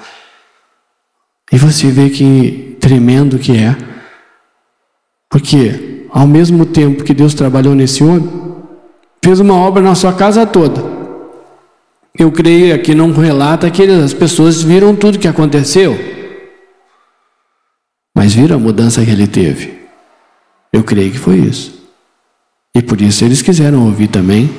E 1.52 1.58
você 1.58 1.88
vê 1.92 2.10
que 2.10 2.78
tremendo 2.80 3.38
que 3.38 3.58
é. 3.58 3.76
Porque 5.34 6.06
ao 6.12 6.28
mesmo 6.28 6.64
tempo 6.64 7.04
que 7.04 7.12
Deus 7.12 7.34
trabalhou 7.34 7.74
nesse 7.74 8.04
homem, 8.04 8.30
fez 9.26 9.40
uma 9.40 9.56
obra 9.56 9.82
na 9.82 9.96
sua 9.96 10.14
casa 10.14 10.46
toda. 10.46 10.80
Eu 12.16 12.32
creio 12.32 12.76
aqui 12.76 12.94
não 12.94 13.12
relata 13.12 13.72
que 13.72 13.82
as 13.82 14.14
pessoas 14.14 14.62
viram 14.62 14.96
tudo 14.96 15.18
que 15.18 15.28
aconteceu. 15.28 15.98
Mas 18.16 18.36
viram 18.36 18.58
a 18.58 18.60
mudança 18.60 19.04
que 19.04 19.10
ele 19.10 19.26
teve? 19.26 19.74
Eu 20.72 20.84
creio 20.84 21.10
que 21.10 21.18
foi 21.18 21.38
isso. 21.38 21.82
E 22.76 22.80
por 22.84 23.02
isso 23.02 23.26
eles 23.26 23.42
quiseram 23.42 23.88
ouvir 23.88 24.10
também. 24.10 24.52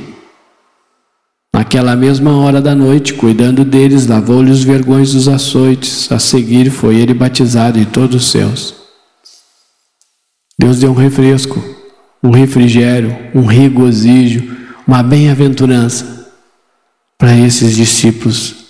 Naquela 1.54 1.94
mesma 1.94 2.36
hora 2.36 2.60
da 2.60 2.74
noite, 2.74 3.14
cuidando 3.14 3.64
deles, 3.64 4.08
lavou-lhe 4.08 4.50
os 4.50 4.64
vergões 4.64 5.12
dos 5.12 5.28
açoites. 5.28 6.10
A 6.10 6.18
seguir 6.18 6.68
foi 6.68 6.96
ele 6.96 7.14
batizado 7.14 7.78
em 7.78 7.84
todos 7.84 8.24
os 8.24 8.32
céus. 8.32 8.83
Deus 10.64 10.78
deu 10.78 10.92
um 10.92 10.94
refresco, 10.94 11.62
um 12.22 12.30
refrigério, 12.30 13.14
um 13.34 13.44
regozijo, 13.44 14.56
uma 14.86 15.02
bem-aventurança 15.02 16.32
para 17.18 17.36
esses 17.36 17.76
discípulos, 17.76 18.64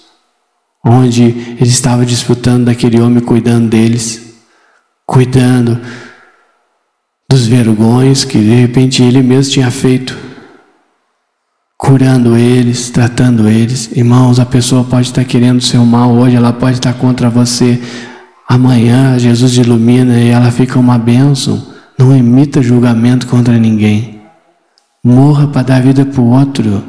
onde 0.85 1.23
ele 1.23 1.71
estava 1.71 2.05
desfrutando 2.05 2.65
daquele 2.65 3.01
homem 3.01 3.23
cuidando 3.23 3.69
deles, 3.69 4.35
cuidando 5.07 5.81
dos 7.29 7.47
vergões 7.47 8.25
que 8.25 8.39
de 8.39 8.55
repente 8.57 9.01
ele 9.01 9.23
mesmo 9.23 9.53
tinha 9.53 9.71
feito, 9.71 10.19
curando 11.79 12.37
eles, 12.37 12.91
tratando 12.91 13.49
eles. 13.49 13.93
Irmãos, 13.97 14.41
a 14.41 14.45
pessoa 14.45 14.83
pode 14.83 15.07
estar 15.07 15.25
querendo 15.25 15.59
o 15.59 15.65
seu 15.65 15.85
mal 15.85 16.11
hoje, 16.11 16.35
ela 16.35 16.53
pode 16.53 16.79
estar 16.79 16.95
contra 16.95 17.31
você. 17.31 17.81
Amanhã 18.49 19.17
Jesus 19.17 19.57
ilumina 19.59 20.19
e 20.19 20.31
ela 20.31 20.51
fica 20.51 20.77
uma 20.77 20.99
bênção. 20.99 21.73
Não 21.99 22.15
emita 22.15 22.63
julgamento 22.63 23.27
contra 23.27 23.59
ninguém. 23.59 24.21
Morra 25.03 25.47
para 25.47 25.63
dar 25.63 25.83
vida 25.83 26.05
para 26.05 26.21
o 26.21 26.31
outro. 26.31 26.83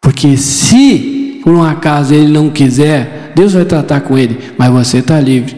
Porque 0.00 0.36
se 0.36 1.40
por 1.42 1.52
um 1.52 1.62
acaso 1.62 2.14
ele 2.14 2.28
não 2.32 2.50
quiser, 2.50 3.32
Deus 3.34 3.52
vai 3.52 3.64
tratar 3.64 4.00
com 4.00 4.18
ele, 4.18 4.54
mas 4.58 4.70
você 4.70 4.98
está 4.98 5.20
livre. 5.20 5.56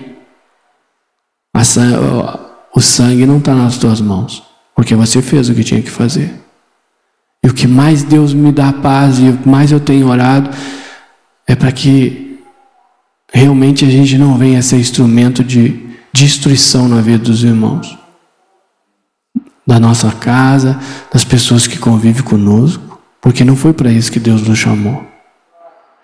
o 2.75 2.81
sangue 2.81 3.27
não 3.27 3.39
está 3.39 3.55
nas 3.55 3.79
tuas 3.79 4.01
mãos, 4.01 4.43
porque 4.75 4.95
você 4.95 5.21
fez 5.21 5.49
o 5.49 5.55
que 5.55 5.65
tinha 5.65 5.83
que 5.83 5.91
fazer. 5.91 6.33
E 7.45 7.49
o 7.49 7.55
que 7.55 7.67
mais 7.67 8.05
Deus 8.05 8.33
me 8.33 8.53
dá 8.53 8.73
paz 8.73 9.19
e 9.19 9.37
mais 9.49 9.73
eu 9.73 9.81
tenho 9.81 10.09
orado 10.09 10.51
é 11.47 11.57
para 11.57 11.73
que 11.73 12.39
realmente 13.33 13.85
a 13.85 13.91
gente 13.91 14.17
não 14.17 14.37
venha 14.39 14.63
ser 14.63 14.77
instrumento 14.77 15.43
de 15.43 15.91
destruição 16.13 16.89
na 16.89 17.01
vida 17.01 17.25
dos 17.25 17.43
irmãos 17.43 18.02
da 19.67 19.79
nossa 19.79 20.11
casa, 20.11 20.79
das 21.13 21.25
pessoas 21.25 21.67
que 21.67 21.79
convivem 21.79 22.23
conosco, 22.23 23.01
porque 23.21 23.45
não 23.45 23.57
foi 23.57 23.73
para 23.73 23.91
isso 23.91 24.11
que 24.11 24.21
Deus 24.21 24.43
nos 24.43 24.59
chamou. 24.59 25.13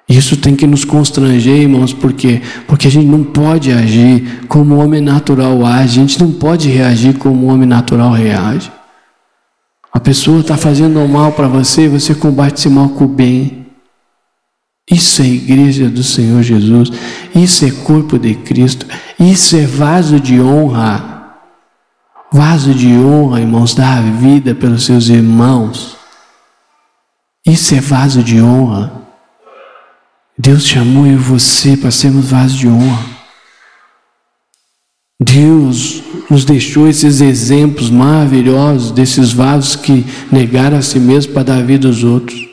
Isso 0.08 0.38
tem 0.38 0.56
que 0.56 0.66
nos 0.66 0.84
constranger, 0.86 1.62
irmãos, 1.62 1.92
porque 1.92 2.40
porque 2.66 2.88
a 2.88 2.90
gente 2.90 3.06
não 3.06 3.22
pode 3.22 3.70
agir 3.70 4.46
como 4.48 4.74
o 4.74 4.78
homem 4.78 5.02
natural 5.02 5.66
age, 5.66 5.98
a 5.98 6.02
gente 6.02 6.18
não 6.18 6.32
pode 6.32 6.68
reagir 6.70 7.18
como 7.18 7.46
o 7.46 7.50
homem 7.50 7.68
natural 7.68 8.12
reage. 8.12 8.72
A 9.92 10.00
pessoa 10.00 10.40
está 10.40 10.56
fazendo 10.56 11.06
mal 11.06 11.32
para 11.32 11.46
você, 11.46 11.88
você 11.88 12.14
combate 12.14 12.58
esse 12.58 12.70
mal 12.70 12.88
com 12.90 13.04
o 13.04 13.08
bem. 13.08 13.66
Isso 14.90 15.20
é 15.20 15.26
igreja 15.26 15.90
do 15.90 16.02
Senhor 16.02 16.42
Jesus, 16.42 16.90
isso 17.34 17.66
é 17.66 17.70
corpo 17.70 18.18
de 18.18 18.34
Cristo, 18.34 18.86
isso 19.20 19.56
é 19.56 19.66
vaso 19.66 20.18
de 20.18 20.40
honra. 20.40 21.17
Vaso 22.30 22.74
de 22.74 22.88
honra, 22.88 23.40
irmãos, 23.40 23.74
dá 23.74 23.96
a 23.96 24.00
vida 24.00 24.54
pelos 24.54 24.84
seus 24.84 25.08
irmãos. 25.08 25.96
Isso 27.46 27.74
é 27.74 27.80
vaso 27.80 28.22
de 28.22 28.40
honra. 28.40 28.92
Deus 30.36 30.66
chamou 30.66 31.06
eu 31.06 31.14
e 31.14 31.16
você 31.16 31.76
para 31.76 31.90
sermos 31.90 32.30
vaso 32.30 32.56
de 32.56 32.68
honra. 32.68 33.18
Deus 35.20 36.02
nos 36.30 36.44
deixou 36.44 36.86
esses 36.86 37.20
exemplos 37.20 37.90
maravilhosos 37.90 38.92
desses 38.92 39.32
vasos 39.32 39.74
que 39.74 40.04
negaram 40.30 40.76
a 40.76 40.82
si 40.82 41.00
mesmo 41.00 41.32
para 41.32 41.42
dar 41.42 41.64
vida 41.64 41.88
aos 41.88 42.04
outros. 42.04 42.46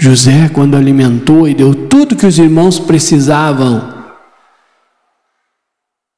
José, 0.00 0.48
quando 0.48 0.76
alimentou 0.76 1.48
e 1.48 1.54
deu 1.54 1.74
tudo 1.74 2.16
que 2.16 2.26
os 2.26 2.38
irmãos 2.38 2.78
precisavam, 2.78 3.95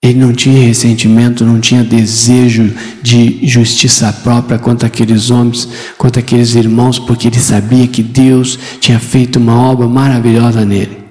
ele 0.02 0.19
não 0.19 0.33
tinha 0.33 0.67
ressentimento, 0.67 1.45
não 1.45 1.61
tinha 1.61 1.83
desejo 1.83 2.73
de 3.02 3.47
justiça 3.47 4.12
própria 4.12 4.59
contra 4.59 4.87
aqueles 4.87 5.31
homens, 5.31 5.69
contra 5.97 6.21
aqueles 6.21 6.55
irmãos, 6.55 6.99
porque 6.99 7.29
ele 7.29 7.40
sabia 7.40 7.87
que 7.88 8.03
Deus 8.03 8.59
tinha 8.81 9.01
feito 9.01 9.37
uma 9.38 9.61
obra 9.70 9.88
maravilhosa 9.88 10.64
nele, 10.64 11.05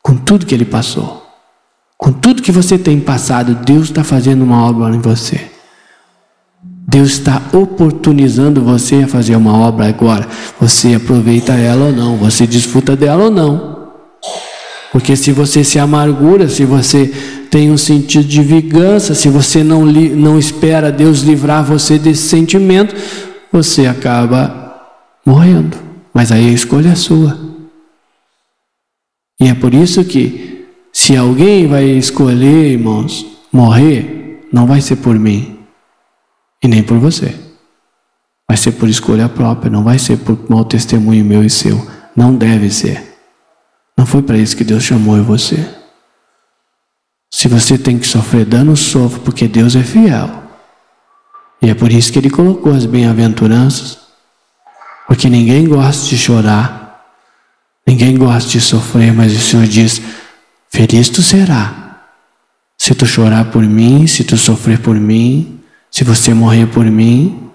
com 0.00 0.16
tudo 0.16 0.46
que 0.46 0.54
ele 0.54 0.64
passou. 0.64 1.26
Com 1.98 2.12
tudo 2.12 2.40
que 2.40 2.52
você 2.52 2.78
tem 2.78 2.98
passado, 2.98 3.54
Deus 3.54 3.88
está 3.88 4.02
fazendo 4.02 4.42
uma 4.42 4.64
obra 4.64 4.94
em 4.94 5.00
você. 5.00 5.50
Deus 6.62 7.10
está 7.10 7.42
oportunizando 7.52 8.62
você 8.62 9.02
a 9.02 9.08
fazer 9.08 9.36
uma 9.36 9.52
obra 9.52 9.86
agora. 9.86 10.26
Você 10.58 10.94
aproveita 10.94 11.52
ela 11.52 11.86
ou 11.86 11.92
não, 11.92 12.16
você 12.16 12.46
desfruta 12.46 12.96
dela 12.96 13.24
ou 13.24 13.30
não. 13.30 13.90
Porque 14.90 15.14
se 15.14 15.30
você 15.30 15.62
se 15.62 15.78
amargura, 15.78 16.48
se 16.48 16.64
você 16.64 17.12
tem 17.50 17.70
um 17.70 17.76
sentido 17.76 18.26
de 18.26 18.42
vingança, 18.42 19.14
se 19.14 19.28
você 19.28 19.64
não, 19.64 19.84
li, 19.84 20.10
não 20.10 20.38
espera 20.38 20.92
Deus 20.92 21.20
livrar 21.20 21.64
você 21.64 21.98
desse 21.98 22.28
sentimento, 22.28 22.94
você 23.52 23.86
acaba 23.86 24.80
morrendo. 25.26 25.76
Mas 26.14 26.30
aí 26.30 26.48
a 26.48 26.52
escolha 26.52 26.90
é 26.90 26.94
sua. 26.94 27.38
E 29.40 29.48
é 29.48 29.54
por 29.54 29.74
isso 29.74 30.04
que, 30.04 30.66
se 30.92 31.16
alguém 31.16 31.66
vai 31.66 31.84
escolher, 31.84 32.72
irmãos, 32.72 33.26
morrer, 33.52 34.46
não 34.52 34.66
vai 34.66 34.80
ser 34.80 34.96
por 34.96 35.18
mim 35.18 35.58
e 36.62 36.68
nem 36.68 36.82
por 36.82 36.98
você. 36.98 37.34
Vai 38.48 38.56
ser 38.56 38.72
por 38.72 38.88
escolha 38.88 39.28
própria, 39.28 39.70
não 39.70 39.82
vai 39.82 39.98
ser 39.98 40.18
por 40.18 40.38
mau 40.48 40.64
testemunho 40.64 41.24
meu 41.24 41.42
e 41.42 41.50
seu. 41.50 41.84
Não 42.16 42.34
deve 42.34 42.70
ser. 42.70 43.16
Não 43.96 44.06
foi 44.06 44.22
para 44.22 44.38
isso 44.38 44.56
que 44.56 44.64
Deus 44.64 44.82
chamou 44.82 45.22
você. 45.22 45.79
Se 47.30 47.46
você 47.46 47.78
tem 47.78 47.98
que 47.98 48.06
sofrer 48.06 48.44
dano, 48.44 48.76
sofra, 48.76 49.20
porque 49.20 49.46
Deus 49.46 49.76
é 49.76 49.82
fiel. 49.82 50.42
E 51.62 51.70
é 51.70 51.74
por 51.74 51.92
isso 51.92 52.12
que 52.12 52.18
Ele 52.18 52.30
colocou 52.30 52.74
as 52.74 52.86
bem-aventuranças. 52.86 53.98
Porque 55.06 55.28
ninguém 55.28 55.68
gosta 55.68 56.06
de 56.06 56.16
chorar, 56.16 57.04
ninguém 57.86 58.16
gosta 58.16 58.50
de 58.50 58.60
sofrer, 58.60 59.12
mas 59.12 59.32
o 59.32 59.40
Senhor 59.40 59.66
diz: 59.66 60.00
Feliz 60.70 61.08
tu 61.08 61.22
será. 61.22 61.80
Se 62.78 62.94
tu 62.94 63.06
chorar 63.06 63.50
por 63.50 63.62
mim, 63.62 64.06
se 64.06 64.24
tu 64.24 64.36
sofrer 64.36 64.78
por 64.78 64.94
mim, 64.94 65.60
se 65.90 66.02
você 66.04 66.32
morrer 66.32 66.66
por 66.66 66.84
mim, 66.84 67.50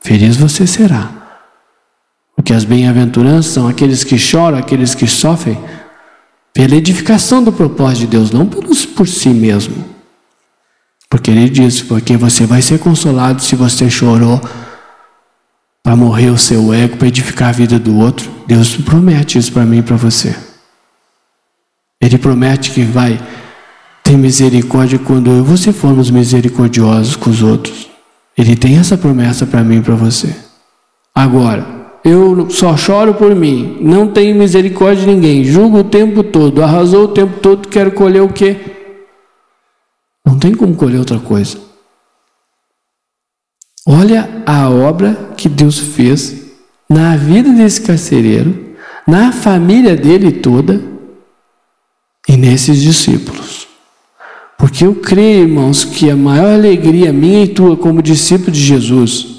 feliz 0.00 0.36
você 0.36 0.66
será. 0.66 1.10
Porque 2.34 2.52
as 2.54 2.64
bem-aventuranças 2.64 3.52
são 3.52 3.68
aqueles 3.68 4.04
que 4.04 4.18
choram, 4.18 4.56
aqueles 4.56 4.94
que 4.94 5.06
sofrem, 5.06 5.58
pela 6.52 6.74
edificação 6.74 7.42
do 7.42 7.52
propósito 7.52 8.00
de 8.00 8.06
Deus, 8.08 8.30
não 8.30 8.46
pelos, 8.46 8.84
por 8.84 9.06
si 9.06 9.30
mesmo. 9.30 9.84
Porque 11.08 11.30
ele 11.30 11.48
diz: 11.48 11.82
porque 11.82 12.16
você 12.16 12.46
vai 12.46 12.62
ser 12.62 12.78
consolado 12.78 13.42
se 13.42 13.56
você 13.56 13.90
chorou 13.90 14.40
para 15.82 15.96
morrer 15.96 16.30
o 16.30 16.38
seu 16.38 16.72
ego, 16.72 16.96
para 16.96 17.08
edificar 17.08 17.48
a 17.48 17.52
vida 17.52 17.78
do 17.78 17.96
outro. 17.96 18.30
Deus 18.46 18.76
promete 18.76 19.38
isso 19.38 19.52
para 19.52 19.64
mim 19.64 19.78
e 19.78 19.82
para 19.82 19.96
você. 19.96 20.36
Ele 22.00 22.16
promete 22.16 22.70
que 22.70 22.82
vai 22.82 23.20
ter 24.02 24.16
misericórdia 24.16 24.98
quando 24.98 25.30
eu 25.30 25.38
e 25.38 25.42
você 25.42 25.72
formos 25.72 26.10
misericordiosos 26.10 27.16
com 27.16 27.30
os 27.30 27.42
outros. 27.42 27.90
Ele 28.36 28.56
tem 28.56 28.78
essa 28.78 28.96
promessa 28.96 29.44
para 29.44 29.62
mim 29.62 29.78
e 29.78 29.82
para 29.82 29.94
você. 29.94 30.34
Agora, 31.14 31.79
eu 32.04 32.48
só 32.50 32.76
choro 32.76 33.14
por 33.14 33.34
mim, 33.34 33.78
não 33.80 34.08
tenho 34.08 34.34
misericórdia 34.34 35.04
de 35.04 35.10
ninguém, 35.10 35.44
julgo 35.44 35.78
o 35.78 35.84
tempo 35.84 36.22
todo, 36.22 36.62
arrasou 36.62 37.04
o 37.04 37.08
tempo 37.08 37.40
todo, 37.40 37.68
quero 37.68 37.92
colher 37.92 38.22
o 38.22 38.32
quê? 38.32 38.56
Não 40.24 40.38
tem 40.38 40.54
como 40.54 40.74
colher 40.74 40.98
outra 40.98 41.18
coisa. 41.18 41.58
Olha 43.86 44.42
a 44.46 44.68
obra 44.70 45.32
que 45.36 45.48
Deus 45.48 45.78
fez 45.78 46.52
na 46.88 47.16
vida 47.16 47.50
desse 47.50 47.80
carcereiro, 47.80 48.74
na 49.06 49.32
família 49.32 49.96
dele 49.96 50.32
toda 50.32 50.80
e 52.28 52.36
nesses 52.36 52.80
discípulos. 52.80 53.68
Porque 54.58 54.84
eu 54.84 54.94
creio, 54.94 55.48
irmãos, 55.48 55.84
que 55.84 56.10
a 56.10 56.16
maior 56.16 56.52
alegria 56.52 57.12
minha 57.12 57.44
e 57.44 57.48
tua 57.48 57.76
como 57.76 58.02
discípulo 58.02 58.52
de 58.52 58.60
Jesus 58.60 59.29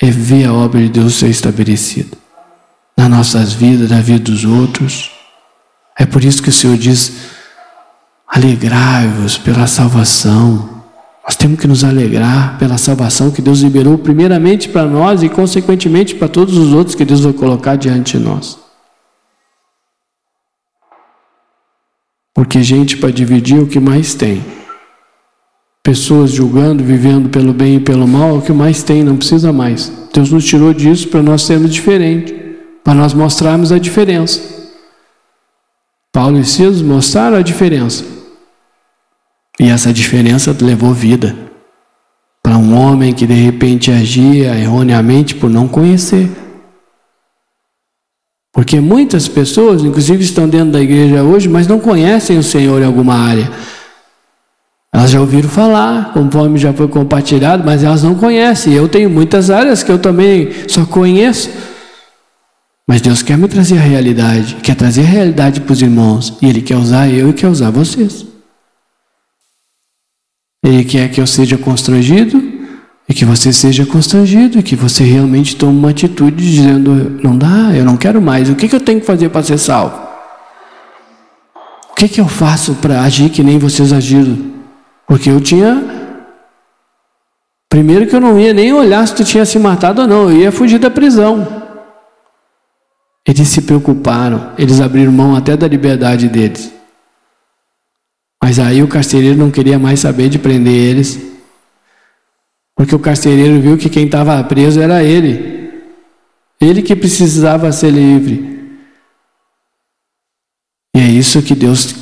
é 0.00 0.10
ver 0.10 0.46
a 0.46 0.52
obra 0.52 0.80
de 0.80 0.88
Deus 0.88 1.14
ser 1.14 1.28
estabelecida 1.28 2.16
nas 2.96 3.08
nossas 3.08 3.52
vidas, 3.52 3.90
na 3.90 4.00
vida 4.00 4.24
dos 4.24 4.44
outros. 4.44 5.10
É 5.98 6.06
por 6.06 6.24
isso 6.24 6.42
que 6.42 6.48
o 6.48 6.52
Senhor 6.52 6.76
diz: 6.78 7.12
alegrai-vos 8.26 9.36
pela 9.36 9.66
salvação. 9.66 10.80
Nós 11.22 11.36
temos 11.36 11.60
que 11.60 11.68
nos 11.68 11.84
alegrar 11.84 12.58
pela 12.58 12.78
salvação 12.78 13.30
que 13.30 13.42
Deus 13.42 13.60
liberou, 13.60 13.98
primeiramente 13.98 14.68
para 14.68 14.86
nós 14.86 15.22
e, 15.22 15.28
consequentemente, 15.28 16.14
para 16.14 16.26
todos 16.28 16.56
os 16.56 16.72
outros 16.72 16.96
que 16.96 17.04
Deus 17.04 17.20
vai 17.20 17.32
colocar 17.32 17.76
diante 17.76 18.18
de 18.18 18.24
nós. 18.24 18.58
Porque 22.34 22.62
gente 22.62 22.96
para 22.96 23.12
dividir 23.12 23.58
é 23.58 23.60
o 23.60 23.66
que 23.66 23.78
mais 23.78 24.14
tem 24.14 24.42
pessoas 25.82 26.30
julgando, 26.30 26.84
vivendo 26.84 27.28
pelo 27.28 27.52
bem 27.52 27.76
e 27.76 27.80
pelo 27.80 28.06
mal, 28.06 28.30
é 28.30 28.38
o 28.38 28.42
que 28.42 28.52
mais 28.52 28.82
tem, 28.82 29.02
não 29.02 29.16
precisa 29.16 29.52
mais. 29.52 29.90
Deus 30.12 30.30
nos 30.30 30.44
tirou 30.44 30.74
disso 30.74 31.08
para 31.08 31.22
nós 31.22 31.42
sermos 31.42 31.72
diferentes, 31.72 32.34
para 32.84 32.94
nós 32.94 33.14
mostrarmos 33.14 33.72
a 33.72 33.78
diferença. 33.78 34.40
Paulo 36.12 36.38
e 36.38 36.44
Silas 36.44 36.82
mostraram 36.82 37.36
a 37.36 37.42
diferença. 37.42 38.04
E 39.58 39.68
essa 39.68 39.92
diferença 39.92 40.56
levou 40.60 40.92
vida. 40.92 41.36
para 42.42 42.56
um 42.56 42.74
homem 42.74 43.12
que 43.12 43.26
de 43.26 43.34
repente 43.34 43.90
agia 43.90 44.58
erroneamente 44.58 45.34
por 45.34 45.50
não 45.50 45.68
conhecer. 45.68 46.28
Porque 48.52 48.80
muitas 48.80 49.28
pessoas, 49.28 49.84
inclusive, 49.84 50.24
estão 50.24 50.48
dentro 50.48 50.72
da 50.72 50.80
igreja 50.80 51.22
hoje, 51.22 51.48
mas 51.48 51.68
não 51.68 51.78
conhecem 51.78 52.38
o 52.38 52.42
Senhor 52.42 52.80
em 52.82 52.86
alguma 52.86 53.14
área. 53.14 53.50
Elas 54.92 55.10
já 55.10 55.20
ouviram 55.20 55.48
falar, 55.48 56.12
conforme 56.12 56.58
já 56.58 56.72
foi 56.72 56.88
compartilhado, 56.88 57.62
mas 57.64 57.84
elas 57.84 58.02
não 58.02 58.14
conhecem. 58.14 58.72
Eu 58.72 58.88
tenho 58.88 59.08
muitas 59.08 59.48
áreas 59.48 59.82
que 59.82 59.90
eu 59.90 59.98
também 59.98 60.50
só 60.68 60.84
conheço. 60.84 61.48
Mas 62.88 63.00
Deus 63.00 63.22
quer 63.22 63.38
me 63.38 63.46
trazer 63.46 63.78
a 63.78 63.82
realidade, 63.82 64.56
quer 64.56 64.74
trazer 64.74 65.02
a 65.02 65.04
realidade 65.04 65.60
para 65.60 65.72
os 65.72 65.80
irmãos. 65.80 66.36
E 66.42 66.48
Ele 66.48 66.60
quer 66.60 66.76
usar 66.76 67.08
eu 67.08 67.30
e 67.30 67.32
quer 67.32 67.46
usar 67.46 67.70
vocês. 67.70 68.26
Ele 70.64 70.84
quer 70.84 71.08
que 71.08 71.20
eu 71.20 71.26
seja 71.26 71.56
constrangido 71.56 72.42
e 73.08 73.14
que 73.14 73.24
você 73.24 73.52
seja 73.52 73.86
constrangido 73.86 74.58
e 74.58 74.62
que 74.62 74.74
você 74.74 75.04
realmente 75.04 75.54
tome 75.54 75.78
uma 75.78 75.90
atitude 75.90 76.36
dizendo: 76.36 77.20
não 77.22 77.38
dá, 77.38 77.72
eu 77.74 77.84
não 77.84 77.96
quero 77.96 78.20
mais. 78.20 78.50
O 78.50 78.56
que, 78.56 78.68
que 78.68 78.74
eu 78.74 78.80
tenho 78.80 79.00
que 79.00 79.06
fazer 79.06 79.28
para 79.28 79.44
ser 79.44 79.58
salvo? 79.58 79.96
O 81.92 81.94
que, 81.94 82.08
que 82.08 82.20
eu 82.20 82.26
faço 82.26 82.74
para 82.74 83.02
agir 83.02 83.30
que 83.30 83.42
nem 83.42 83.56
vocês 83.56 83.92
agiram? 83.92 84.49
Porque 85.10 85.28
eu 85.28 85.40
tinha. 85.40 85.74
Primeiro 87.68 88.06
que 88.06 88.14
eu 88.14 88.20
não 88.20 88.38
ia 88.38 88.54
nem 88.54 88.72
olhar 88.72 89.04
se 89.08 89.16
tu 89.16 89.24
tinha 89.24 89.44
se 89.44 89.58
matado 89.58 90.02
ou 90.02 90.06
não, 90.06 90.30
eu 90.30 90.36
ia 90.36 90.52
fugir 90.52 90.78
da 90.78 90.88
prisão. 90.88 91.44
Eles 93.26 93.48
se 93.48 93.62
preocuparam, 93.62 94.54
eles 94.56 94.80
abriram 94.80 95.10
mão 95.10 95.34
até 95.34 95.56
da 95.56 95.66
liberdade 95.66 96.28
deles. 96.28 96.72
Mas 98.40 98.60
aí 98.60 98.84
o 98.84 98.88
carcereiro 98.88 99.36
não 99.36 99.50
queria 99.50 99.80
mais 99.80 99.98
saber 99.98 100.28
de 100.28 100.38
prender 100.38 100.72
eles, 100.72 101.20
porque 102.76 102.94
o 102.94 102.98
carcereiro 103.00 103.60
viu 103.60 103.76
que 103.76 103.90
quem 103.90 104.06
estava 104.06 104.42
preso 104.44 104.80
era 104.80 105.02
ele, 105.02 105.82
ele 106.60 106.82
que 106.82 106.94
precisava 106.94 107.72
ser 107.72 107.90
livre. 107.90 108.78
E 110.94 111.00
é 111.00 111.06
isso 111.08 111.42
que 111.42 111.54
Deus 111.54 111.99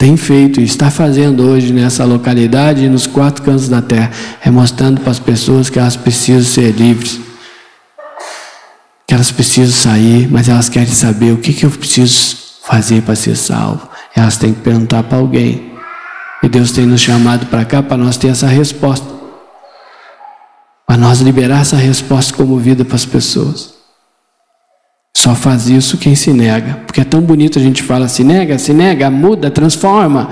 tem 0.00 0.16
feito 0.16 0.60
e 0.60 0.64
está 0.64 0.90
fazendo 0.90 1.44
hoje 1.44 1.72
nessa 1.72 2.04
localidade 2.04 2.84
e 2.84 2.88
nos 2.88 3.06
quatro 3.06 3.44
cantos 3.44 3.68
da 3.68 3.80
terra, 3.80 4.10
é 4.44 4.50
mostrando 4.50 5.00
para 5.00 5.12
as 5.12 5.20
pessoas 5.20 5.70
que 5.70 5.78
elas 5.78 5.94
precisam 5.94 6.42
ser 6.42 6.72
livres 6.72 7.20
que 9.10 9.14
elas 9.14 9.32
precisam 9.32 9.72
sair, 9.72 10.30
mas 10.30 10.48
elas 10.48 10.68
querem 10.68 10.86
saber 10.86 11.32
o 11.32 11.38
que, 11.38 11.52
que 11.52 11.66
eu 11.66 11.70
preciso 11.72 12.36
fazer 12.62 13.02
para 13.02 13.16
ser 13.16 13.34
salvo. 13.34 13.88
Elas 14.14 14.36
têm 14.36 14.54
que 14.54 14.60
perguntar 14.60 15.02
para 15.02 15.18
alguém. 15.18 15.72
E 16.40 16.48
Deus 16.48 16.70
tem 16.70 16.86
nos 16.86 17.00
chamado 17.00 17.46
para 17.46 17.64
cá 17.64 17.82
para 17.82 17.96
nós 17.96 18.16
ter 18.16 18.28
essa 18.28 18.46
resposta. 18.46 19.04
Para 20.86 20.96
nós 20.96 21.20
liberar 21.22 21.62
essa 21.62 21.76
resposta 21.76 22.32
como 22.34 22.56
vida 22.56 22.84
para 22.84 22.94
as 22.94 23.04
pessoas. 23.04 23.79
Só 25.20 25.34
faz 25.34 25.68
isso 25.68 25.98
quem 25.98 26.14
se 26.14 26.32
nega. 26.32 26.82
Porque 26.86 26.98
é 26.98 27.04
tão 27.04 27.20
bonito 27.20 27.58
a 27.58 27.62
gente 27.62 27.82
fala, 27.82 28.08
se 28.08 28.24
nega, 28.24 28.56
se 28.56 28.72
nega, 28.72 29.10
muda, 29.10 29.50
transforma. 29.50 30.30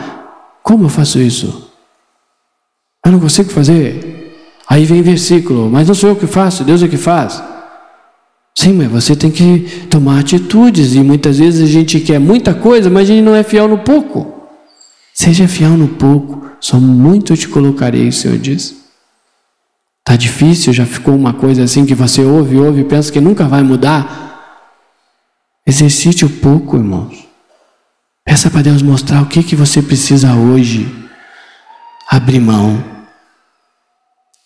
Como 0.62 0.86
eu 0.86 0.88
faço 0.88 1.20
isso? 1.20 1.70
Eu 3.04 3.12
não 3.12 3.20
consigo 3.20 3.50
fazer. 3.50 4.34
Aí 4.66 4.86
vem 4.86 5.02
versículo, 5.02 5.68
mas 5.68 5.86
não 5.86 5.94
sou 5.94 6.08
eu 6.08 6.16
que 6.16 6.26
faço, 6.26 6.64
Deus 6.64 6.82
é 6.82 6.88
que 6.88 6.96
faz. 6.96 7.42
Sim, 8.56 8.72
mas 8.72 8.88
você 8.88 9.14
tem 9.14 9.30
que 9.30 9.86
tomar 9.90 10.20
atitudes 10.20 10.94
e 10.94 11.00
muitas 11.00 11.38
vezes 11.38 11.68
a 11.68 11.70
gente 11.70 12.00
quer 12.00 12.18
muita 12.18 12.54
coisa, 12.54 12.88
mas 12.88 13.02
a 13.02 13.12
gente 13.12 13.22
não 13.22 13.36
é 13.36 13.42
fiel 13.42 13.68
no 13.68 13.78
pouco. 13.80 14.48
Seja 15.12 15.46
fiel 15.46 15.76
no 15.76 15.88
pouco, 15.88 16.50
só 16.60 16.80
muito 16.80 17.36
te 17.36 17.46
colocarei, 17.46 18.08
o 18.08 18.12
Senhor 18.12 18.38
diz. 18.38 18.74
Tá 20.02 20.16
difícil, 20.16 20.72
já 20.72 20.86
ficou 20.86 21.14
uma 21.14 21.34
coisa 21.34 21.62
assim 21.64 21.84
que 21.84 21.94
você 21.94 22.22
ouve, 22.22 22.56
ouve 22.56 22.84
pensa 22.84 23.12
que 23.12 23.20
nunca 23.20 23.44
vai 23.44 23.62
mudar. 23.62 24.27
Exercite 25.68 26.24
o 26.24 26.30
pouco, 26.30 26.78
irmãos. 26.78 27.28
Peça 28.24 28.48
para 28.48 28.62
Deus 28.62 28.80
mostrar 28.80 29.20
o 29.20 29.26
que, 29.26 29.42
que 29.42 29.54
você 29.54 29.82
precisa 29.82 30.32
hoje. 30.32 30.90
Abrir 32.10 32.40
mão. 32.40 32.82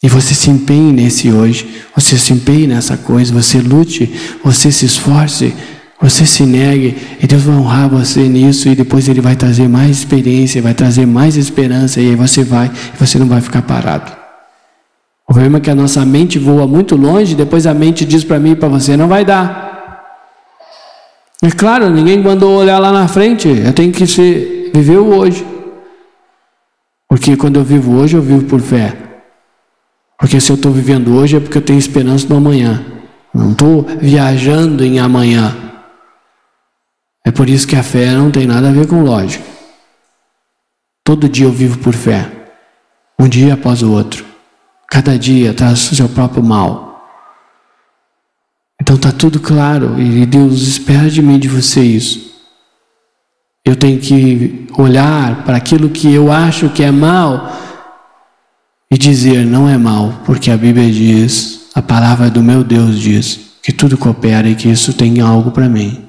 E 0.02 0.08
você 0.08 0.35
se 0.35 0.50
empenhe 0.50 0.92
nesse 0.92 1.30
hoje, 1.30 1.85
você 1.94 2.18
se 2.18 2.32
empenhe 2.32 2.66
nessa 2.66 2.96
coisa, 2.96 3.32
você 3.32 3.61
lute, 3.61 4.12
você 4.42 4.72
se 4.72 4.85
esforce, 4.85 5.54
você 6.00 6.26
se 6.26 6.42
negue, 6.42 6.96
e 7.22 7.26
Deus 7.28 7.42
vai 7.42 7.54
honrar 7.54 7.88
você 7.88 8.28
nisso, 8.28 8.68
e 8.68 8.74
depois 8.74 9.08
Ele 9.08 9.20
vai 9.20 9.37
trazer 9.37 9.68
mais 9.68 9.98
experiência, 9.98 10.61
vai 10.61 10.74
trazer 10.74 11.06
mais 11.06 11.37
esperança, 11.37 12.00
e 12.00 12.11
aí 12.11 12.16
você 12.16 12.42
vai, 12.42 12.66
e 12.66 12.98
você 12.98 13.16
não 13.16 13.28
vai 13.28 13.40
ficar 13.40 13.62
parado. 13.62 14.11
O 15.28 15.32
problema 15.32 15.58
é 15.58 15.61
que 15.61 15.70
a 15.70 15.74
nossa 15.76 16.04
mente 16.04 16.37
voa 16.37 16.66
muito 16.66 16.96
longe, 16.96 17.37
depois 17.37 17.64
a 17.64 17.72
mente 17.72 18.04
diz 18.04 18.24
para 18.24 18.40
mim 18.40 18.50
e 18.50 18.56
para 18.56 18.68
você: 18.68 18.96
não 18.96 19.06
vai 19.06 19.24
dar. 19.24 19.62
É 21.42 21.50
claro, 21.50 21.90
ninguém 21.90 22.22
mandou 22.22 22.57
olhar 22.57 22.78
lá 22.78 22.92
na 22.92 23.09
frente, 23.09 23.48
eu 23.48 23.72
tenho 23.72 23.92
que 23.92 24.07
se, 24.07 24.70
viver 24.72 24.98
o 24.98 25.09
hoje. 25.09 25.44
Porque 27.09 27.37
quando 27.37 27.57
eu 27.57 27.64
vivo 27.64 27.96
hoje, 27.96 28.16
eu 28.16 28.22
vivo 28.22 28.44
por 28.44 28.61
fé. 28.61 28.96
Porque 30.16 30.40
se 30.40 30.52
eu 30.52 30.57
estou 30.57 30.70
vivendo 30.70 31.16
hoje 31.16 31.37
é 31.37 31.40
porque 31.40 31.59
eu 31.59 31.62
tenho 31.62 31.81
esperança 31.81 32.28
no 32.28 32.37
amanhã. 32.37 32.85
Não 33.35 33.50
estou 33.50 33.83
viajando 33.83 34.85
em 34.85 35.00
amanhã. 35.00 35.52
É 37.24 37.33
por 37.33 37.48
isso 37.48 37.66
que 37.66 37.74
a 37.74 37.83
fé 37.83 38.12
não 38.12 38.31
tem 38.31 38.46
nada 38.46 38.68
a 38.68 38.72
ver 38.72 38.87
com 38.87 39.02
lógica. 39.02 39.44
Todo 41.05 41.28
dia 41.28 41.46
eu 41.46 41.50
vivo 41.50 41.78
por 41.78 41.92
fé. 41.92 42.31
Um 43.18 43.28
dia 43.28 43.55
após 43.55 43.83
o 43.83 43.90
outro. 43.90 44.24
Cada 44.88 45.18
dia 45.18 45.52
traz 45.52 45.90
o 45.90 45.96
seu 45.96 46.09
próprio 46.09 46.42
mal. 46.42 46.91
Então 48.83 48.97
está 48.97 49.12
tudo 49.12 49.38
claro 49.38 49.95
e 50.01 50.27
Deus 50.27 50.62
espera 50.62 51.09
de 51.09 51.23
mim 51.23 51.38
de 51.38 51.47
você 51.47 51.81
isso. 51.81 52.33
Eu 53.64 53.77
tenho 53.77 54.01
que 54.01 54.66
olhar 54.77 55.45
para 55.45 55.57
aquilo 55.57 55.88
que 55.88 56.12
eu 56.12 56.33
acho 56.33 56.68
que 56.68 56.83
é 56.83 56.90
mal 56.90 57.61
e 58.90 58.99
dizer 58.99 59.47
não 59.47 59.68
é 59.68 59.79
mal, 59.79 60.23
porque 60.27 60.51
a 60.51 60.57
Bíblia 60.57 60.90
diz, 60.90 61.68
a 61.77 61.81
palavra 61.81 62.29
do 62.29 62.42
meu 62.42 62.64
Deus 62.64 62.99
diz, 62.99 63.53
que 63.62 63.71
tudo 63.71 63.97
coopera 63.97 64.49
e 64.49 64.57
que 64.57 64.68
isso 64.68 64.92
tem 64.92 65.21
algo 65.21 65.53
para 65.53 65.68
mim. 65.68 66.05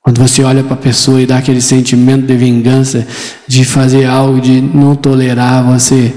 Quando 0.00 0.20
você 0.20 0.44
olha 0.44 0.62
para 0.62 0.74
a 0.74 0.78
pessoa 0.78 1.20
e 1.20 1.26
dá 1.26 1.38
aquele 1.38 1.60
sentimento 1.60 2.28
de 2.28 2.36
vingança, 2.36 3.04
de 3.44 3.64
fazer 3.64 4.04
algo, 4.04 4.40
de 4.40 4.60
não 4.60 4.94
tolerar 4.94 5.64
você, 5.64 6.14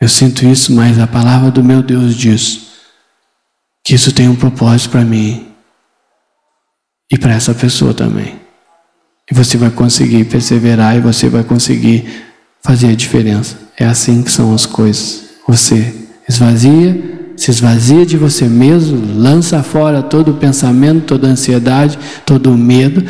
eu 0.00 0.08
sinto 0.08 0.46
isso, 0.46 0.72
mas 0.72 1.00
a 1.00 1.08
palavra 1.08 1.50
do 1.50 1.64
meu 1.64 1.82
Deus 1.82 2.14
diz 2.14 2.63
que 3.84 3.94
isso 3.94 4.12
tem 4.12 4.28
um 4.28 4.34
propósito 4.34 4.90
para 4.90 5.04
mim 5.04 5.48
e 7.12 7.18
para 7.18 7.34
essa 7.34 7.52
pessoa 7.52 7.92
também. 7.92 8.40
E 9.30 9.34
você 9.34 9.56
vai 9.58 9.70
conseguir 9.70 10.24
perseverar 10.24 10.96
e 10.96 11.00
você 11.00 11.28
vai 11.28 11.44
conseguir 11.44 12.24
fazer 12.62 12.88
a 12.88 12.94
diferença. 12.94 13.58
É 13.78 13.84
assim 13.84 14.22
que 14.22 14.30
são 14.30 14.54
as 14.54 14.64
coisas. 14.64 15.24
Você 15.46 15.94
esvazia, 16.26 17.32
se 17.36 17.50
esvazia 17.50 18.06
de 18.06 18.16
você 18.16 18.46
mesmo, 18.46 19.20
lança 19.20 19.62
fora 19.62 20.02
todo 20.02 20.30
o 20.30 20.36
pensamento, 20.36 21.04
toda 21.06 21.28
a 21.28 21.30
ansiedade, 21.30 21.98
todo 22.24 22.50
o 22.50 22.56
medo 22.56 23.04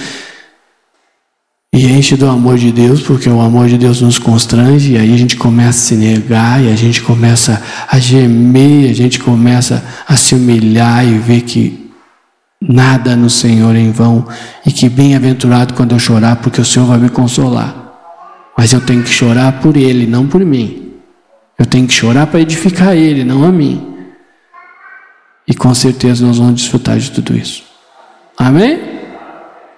e 1.74 1.86
enche 1.90 2.16
do 2.16 2.28
amor 2.28 2.56
de 2.56 2.70
Deus, 2.70 3.02
porque 3.02 3.28
o 3.28 3.40
amor 3.40 3.66
de 3.66 3.76
Deus 3.76 4.00
nos 4.00 4.16
constrange, 4.16 4.92
e 4.92 4.96
aí 4.96 5.12
a 5.12 5.16
gente 5.16 5.36
começa 5.36 5.70
a 5.70 5.72
se 5.72 5.96
negar, 5.96 6.62
e 6.62 6.70
a 6.70 6.76
gente 6.76 7.02
começa 7.02 7.60
a 7.90 7.98
gemer, 7.98 8.88
a 8.88 8.94
gente 8.94 9.18
começa 9.18 9.84
a 10.06 10.14
se 10.14 10.36
humilhar 10.36 11.04
e 11.04 11.18
ver 11.18 11.40
que 11.40 11.90
nada 12.62 13.16
no 13.16 13.28
Senhor 13.28 13.74
é 13.74 13.80
em 13.80 13.90
vão, 13.90 14.24
e 14.64 14.70
que 14.70 14.88
bem-aventurado 14.88 15.74
quando 15.74 15.96
eu 15.96 15.98
chorar, 15.98 16.36
porque 16.36 16.60
o 16.60 16.64
Senhor 16.64 16.86
vai 16.86 16.96
me 16.96 17.08
consolar. 17.08 17.74
Mas 18.56 18.72
eu 18.72 18.80
tenho 18.80 19.02
que 19.02 19.10
chorar 19.10 19.60
por 19.60 19.76
ele, 19.76 20.06
não 20.06 20.28
por 20.28 20.44
mim. 20.44 20.92
Eu 21.58 21.66
tenho 21.66 21.88
que 21.88 21.92
chorar 21.92 22.28
para 22.28 22.40
edificar 22.40 22.94
ele, 22.94 23.24
não 23.24 23.42
a 23.42 23.50
mim. 23.50 23.84
E 25.44 25.52
com 25.52 25.74
certeza 25.74 26.24
nós 26.24 26.38
vamos 26.38 26.54
desfrutar 26.54 26.98
de 26.98 27.10
tudo 27.10 27.36
isso. 27.36 27.64
Amém? 28.38 28.78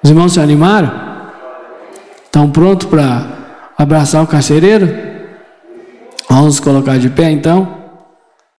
Os 0.03 0.11
irmãos 0.11 0.35
se 0.35 0.41
animaram? 0.41 1.16
Estão 2.37 2.51
prontos 2.51 2.87
para 2.87 3.25
abraçar 3.79 4.23
o 4.23 4.27
carcereiro? 4.27 4.95
Vamos 6.29 6.61
colocar 6.61 6.99
de 6.99 7.09
pé 7.09 7.31
então? 7.31 7.76